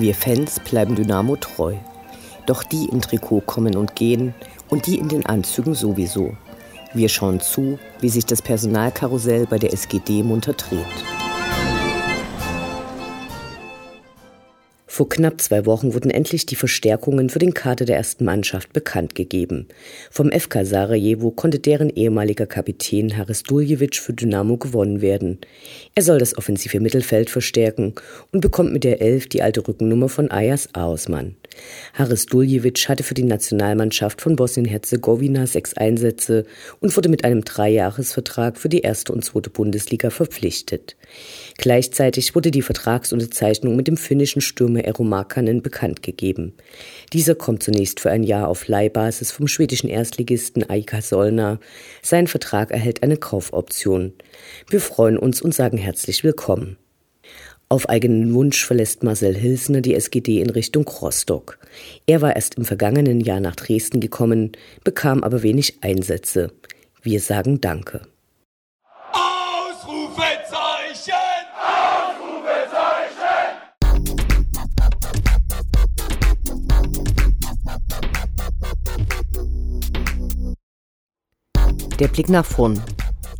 Wir 0.00 0.14
Fans 0.14 0.60
bleiben 0.60 0.94
Dynamo 0.94 1.36
treu. 1.36 1.74
Doch 2.46 2.62
die 2.62 2.86
im 2.86 3.02
Trikot 3.02 3.42
kommen 3.42 3.76
und 3.76 3.96
gehen 3.96 4.32
und 4.70 4.86
die 4.86 4.96
in 4.98 5.08
den 5.08 5.26
Anzügen 5.26 5.74
sowieso. 5.74 6.36
Wir 6.94 7.08
schauen 7.08 7.40
zu, 7.40 7.78
wie 8.00 8.08
sich 8.08 8.24
das 8.24 8.40
Personalkarussell 8.40 9.46
bei 9.46 9.58
der 9.58 9.72
SGD 9.72 10.22
munter 10.22 10.54
dreht. 10.54 10.86
Vor 14.98 15.08
knapp 15.08 15.40
zwei 15.40 15.64
Wochen 15.64 15.94
wurden 15.94 16.10
endlich 16.10 16.44
die 16.44 16.56
Verstärkungen 16.56 17.30
für 17.30 17.38
den 17.38 17.54
Kader 17.54 17.84
der 17.84 17.94
ersten 17.94 18.24
Mannschaft 18.24 18.72
bekannt 18.72 19.14
gegeben. 19.14 19.68
Vom 20.10 20.32
FK 20.32 20.64
Sarajevo 20.64 21.30
konnte 21.30 21.60
deren 21.60 21.88
ehemaliger 21.88 22.46
Kapitän 22.46 23.16
Haris 23.16 23.44
Duljevic 23.44 23.94
für 23.94 24.12
Dynamo 24.12 24.56
gewonnen 24.56 25.00
werden. 25.00 25.38
Er 25.94 26.02
soll 26.02 26.18
das 26.18 26.36
offensive 26.36 26.80
Mittelfeld 26.80 27.30
verstärken 27.30 27.94
und 28.32 28.40
bekommt 28.40 28.72
mit 28.72 28.82
der 28.82 29.00
Elf 29.00 29.28
die 29.28 29.40
alte 29.40 29.68
Rückennummer 29.68 30.08
von 30.08 30.32
Ayas 30.32 30.68
Ausmann. 30.72 31.36
Haris 31.94 32.26
Duljevic 32.26 32.88
hatte 32.88 33.04
für 33.04 33.14
die 33.14 33.22
Nationalmannschaft 33.22 34.20
von 34.20 34.34
Bosnien-Herzegowina 34.34 35.46
sechs 35.46 35.74
Einsätze 35.74 36.44
und 36.80 36.96
wurde 36.96 37.08
mit 37.08 37.24
einem 37.24 37.44
Dreijahresvertrag 37.44 38.58
für 38.58 38.68
die 38.68 38.80
erste 38.80 39.12
und 39.12 39.24
zweite 39.24 39.50
Bundesliga 39.50 40.10
verpflichtet. 40.10 40.96
Gleichzeitig 41.56 42.34
wurde 42.34 42.50
die 42.50 42.62
Vertragsunterzeichnung 42.62 43.76
mit 43.76 43.88
dem 43.88 43.96
finnischen 43.96 44.40
Stürmer 44.40 44.84
Eero 44.88 45.04
Markkanen 45.04 45.62
bekannt 45.62 46.02
gegeben. 46.02 46.54
Dieser 47.12 47.34
kommt 47.34 47.62
zunächst 47.62 48.00
für 48.00 48.10
ein 48.10 48.22
Jahr 48.22 48.48
auf 48.48 48.66
Leihbasis 48.66 49.30
vom 49.30 49.46
schwedischen 49.46 49.88
Erstligisten 49.88 50.68
Aika 50.68 51.02
Solna. 51.02 51.60
Sein 52.02 52.26
Vertrag 52.26 52.70
erhält 52.70 53.02
eine 53.02 53.16
Kaufoption. 53.16 54.14
Wir 54.68 54.80
freuen 54.80 55.18
uns 55.18 55.42
und 55.42 55.54
sagen 55.54 55.78
herzlich 55.78 56.24
willkommen. 56.24 56.78
Auf 57.70 57.88
eigenen 57.90 58.32
Wunsch 58.32 58.64
verlässt 58.64 59.02
Marcel 59.02 59.36
Hilsner 59.36 59.82
die 59.82 59.94
SGD 59.94 60.40
in 60.40 60.48
Richtung 60.48 60.88
Rostock. 60.88 61.58
Er 62.06 62.22
war 62.22 62.34
erst 62.34 62.54
im 62.54 62.64
vergangenen 62.64 63.20
Jahr 63.20 63.40
nach 63.40 63.56
Dresden 63.56 64.00
gekommen, 64.00 64.52
bekam 64.84 65.22
aber 65.22 65.42
wenig 65.42 65.82
Einsätze. 65.82 66.50
Wir 67.02 67.20
sagen 67.20 67.60
Danke. 67.60 68.00
Der 81.98 82.06
Blick 82.06 82.28
nach 82.28 82.46
vorn. 82.46 82.80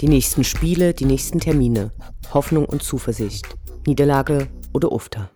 Die 0.01 0.09
nächsten 0.09 0.43
Spiele, 0.43 0.93
die 0.93 1.05
nächsten 1.05 1.39
Termine. 1.39 1.93
Hoffnung 2.35 2.65
und 2.65 2.83
Zuversicht. 2.83 3.47
Niederlage 3.87 4.49
oder 4.73 4.91
Ufter. 4.91 5.31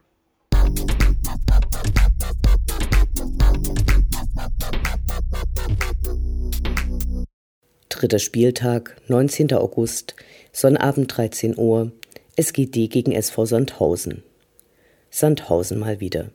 Dritter 7.89 8.19
Spieltag, 8.19 9.01
19. 9.07 9.53
August, 9.53 10.17
Sonnabend 10.51 11.17
13 11.17 11.57
Uhr, 11.57 11.93
SGD 12.35 12.89
gegen 12.89 13.13
SV 13.13 13.45
Sandhausen. 13.47 14.25
Sandhausen 15.11 15.79
mal 15.79 16.01
wieder. 16.01 16.31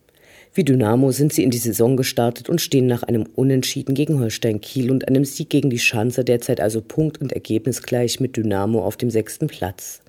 Wie 0.58 0.64
Dynamo 0.64 1.12
sind 1.12 1.34
sie 1.34 1.44
in 1.44 1.52
die 1.52 1.60
Saison 1.60 1.98
gestartet 1.98 2.50
und 2.50 2.62
stehen 2.62 2.88
nach 2.88 3.04
einem 3.04 3.28
Unentschieden 3.36 3.94
gegen 3.94 4.20
Holstein 4.20 4.60
Kiel 4.60 4.90
und 4.90 5.08
einem 5.08 5.24
Sieg 5.24 5.52
gegen 5.52 5.70
die 5.70 5.78
Schanzer 5.78 6.24
derzeit 6.24 6.60
also 6.60 6.82
punkt- 6.82 7.22
und 7.22 7.32
ergebnisgleich 7.32 8.20
mit 8.20 8.38
Dynamo 8.38 8.84
auf 8.84 8.98
dem 8.98 9.12
sechsten 9.12 9.46
Platz. 9.46 10.00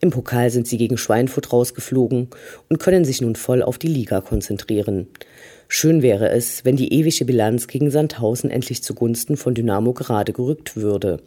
Im 0.00 0.10
Pokal 0.10 0.50
sind 0.50 0.66
sie 0.66 0.76
gegen 0.76 0.98
Schweinfurt 0.98 1.52
rausgeflogen 1.52 2.30
und 2.68 2.80
können 2.80 3.04
sich 3.04 3.20
nun 3.20 3.36
voll 3.36 3.62
auf 3.62 3.78
die 3.78 3.86
Liga 3.86 4.20
konzentrieren. 4.20 5.06
Schön 5.68 6.02
wäre 6.02 6.30
es, 6.30 6.64
wenn 6.64 6.74
die 6.74 6.92
ewige 6.92 7.24
Bilanz 7.24 7.68
gegen 7.68 7.92
Sandhausen 7.92 8.50
endlich 8.50 8.82
zugunsten 8.82 9.36
von 9.36 9.54
Dynamo 9.54 9.92
gerade 9.92 10.32
gerückt 10.32 10.74
würde. 10.74 11.22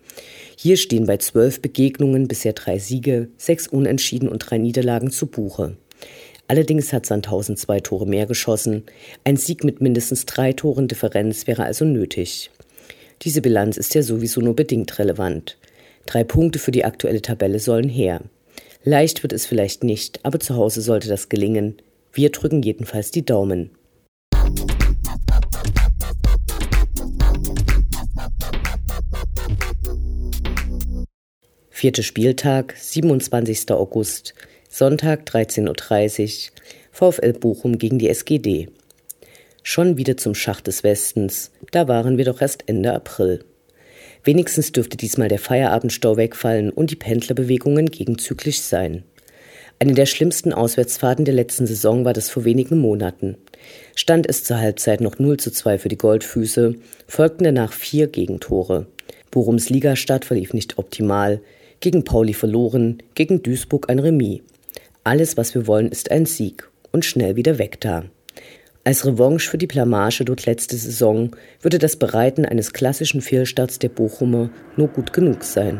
Hier 0.58 0.76
stehen 0.76 1.06
bei 1.06 1.16
zwölf 1.16 1.62
Begegnungen 1.62 2.28
bisher 2.28 2.52
drei 2.52 2.78
Siege, 2.80 3.30
sechs 3.38 3.68
Unentschieden 3.68 4.28
und 4.28 4.40
drei 4.40 4.58
Niederlagen 4.58 5.12
zu 5.12 5.28
Buche. 5.28 5.78
Allerdings 6.48 6.94
hat 6.94 7.06
Sandhausen 7.06 7.58
zwei 7.58 7.80
Tore 7.80 8.06
mehr 8.06 8.28
geschossen. 8.28 8.84
Ein 9.24 9.38
Sieg 9.38 9.64
mit 9.64 9.82
mindestens 9.82 10.26
drei 10.26 10.54
Toren 10.54 10.88
Differenz 10.88 11.48
wäre 11.48 11.64
also 11.64 11.86
nötig. 11.86 12.52
Diese 13.24 13.42
Bilanz 13.42 13.78
ist 13.78 13.96
ja 13.96 14.04
sowieso 14.04 14.42
nur 14.42 14.56
bedingt 14.56 15.00
relevant. 15.00 15.58
Drei 16.06 16.24
Punkte 16.24 16.60
für 16.60 16.72
die 16.72 16.86
aktuelle 16.86 17.22
Tabelle 17.22 17.60
sollen 17.60 17.90
her. 17.90 18.22
Leicht 18.84 19.24
wird 19.24 19.34
es 19.34 19.48
vielleicht 19.48 19.84
nicht, 19.84 20.20
aber 20.24 20.40
zu 20.40 20.56
Hause 20.56 20.82
sollte 20.82 21.08
das 21.08 21.30
gelingen. 21.30 21.78
Wir 22.14 22.30
drücken 22.30 22.62
jedenfalls 22.62 23.10
die 23.10 23.26
Daumen. 23.26 23.72
Vierter 31.72 32.04
Spieltag, 32.04 32.76
27. 32.78 33.72
August, 33.72 34.34
Sonntag 34.78 35.24
13.30 35.30 36.50
Uhr, 36.50 37.12
VfL 37.14 37.32
Bochum 37.32 37.78
gegen 37.78 37.98
die 37.98 38.10
SGD. 38.10 38.68
Schon 39.64 39.96
wieder 39.96 40.18
zum 40.18 40.36
Schacht 40.36 40.68
des 40.68 40.84
Westens, 40.84 41.52
da 41.72 41.88
waren 41.88 42.18
wir 42.18 42.26
doch 42.26 42.42
erst 42.42 42.68
Ende 42.68 42.92
April. 42.92 43.46
Wenigstens 44.26 44.74
dürfte 44.74 44.98
diesmal 44.98 45.30
der 45.30 45.40
Feierabendstau 45.40 46.18
wegfallen 46.18 46.72
und 46.72 46.92
die 46.92 46.98
Pendlerbewegungen 46.98 47.86
gegenzüglich 47.86 48.64
sein. 48.64 49.06
Eine 49.80 49.94
der 49.94 50.08
schlimmsten 50.08 50.52
Auswärtsfahrten 50.52 51.24
der 51.24 51.36
letzten 51.36 51.68
Saison 51.68 52.04
war 52.04 52.12
das 52.12 52.30
vor 52.30 52.44
wenigen 52.44 52.78
Monaten. 52.78 53.38
Stand 53.96 54.28
es 54.28 54.44
zur 54.44 54.58
Halbzeit 54.58 55.00
noch 55.00 55.20
0 55.20 55.38
zu 55.38 55.52
2 55.52 55.78
für 55.78 55.88
die 55.88 55.98
Goldfüße, 55.98 56.76
folgten 57.08 57.46
danach 57.46 57.72
vier 57.72 58.08
Gegentore. 58.08 58.88
Bochums 59.32 59.70
Ligastart 59.70 60.26
verlief 60.26 60.52
nicht 60.54 60.78
optimal. 60.78 61.40
Gegen 61.80 62.04
Pauli 62.04 62.34
verloren, 62.34 63.02
gegen 63.14 63.42
Duisburg 63.42 63.90
ein 63.90 64.00
Remis. 64.00 64.42
Alles, 65.06 65.38
was 65.38 65.54
wir 65.54 65.68
wollen, 65.68 65.90
ist 65.90 66.10
ein 66.10 66.26
Sieg 66.26 66.68
und 66.92 67.06
schnell 67.06 67.36
wieder 67.36 67.60
weg 67.60 67.80
da. 67.80 68.06
Als 68.84 69.06
Revanche 69.06 69.48
für 69.48 69.60
die 69.60 69.68
Blamage 69.68 70.26
dort 70.26 70.48
letzte 70.48 70.78
Saison 70.78 71.36
würde 71.62 71.78
das 71.78 71.96
Bereiten 71.96 72.44
eines 72.44 72.74
klassischen 72.74 73.22
Fehlstarts 73.22 73.78
der 73.78 73.90
Bochumer 73.90 74.50
nur 74.78 74.88
gut 74.88 75.14
genug 75.14 75.44
sein. 75.44 75.80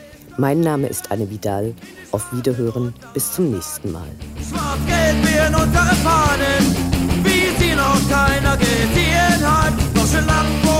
Mein 0.37 0.61
Name 0.61 0.87
ist 0.87 1.11
Anne 1.11 1.29
Vidal. 1.29 1.73
Auf 2.11 2.31
Wiederhören, 2.33 2.93
bis 3.13 3.31
zum 3.33 3.51
nächsten 3.51 3.91
Mal. 3.91 4.07
Schwarz-Gelb 4.49 5.47
in 5.47 5.55
unsere 5.55 5.95
Fahnen, 6.03 6.75
wie 7.23 7.63
sie 7.63 7.75
noch 7.75 7.99
keiner 8.09 8.57
gesehen 8.57 9.41
hat. 9.41 9.73
Deutsche 9.93 10.25
Lampen 10.25 10.70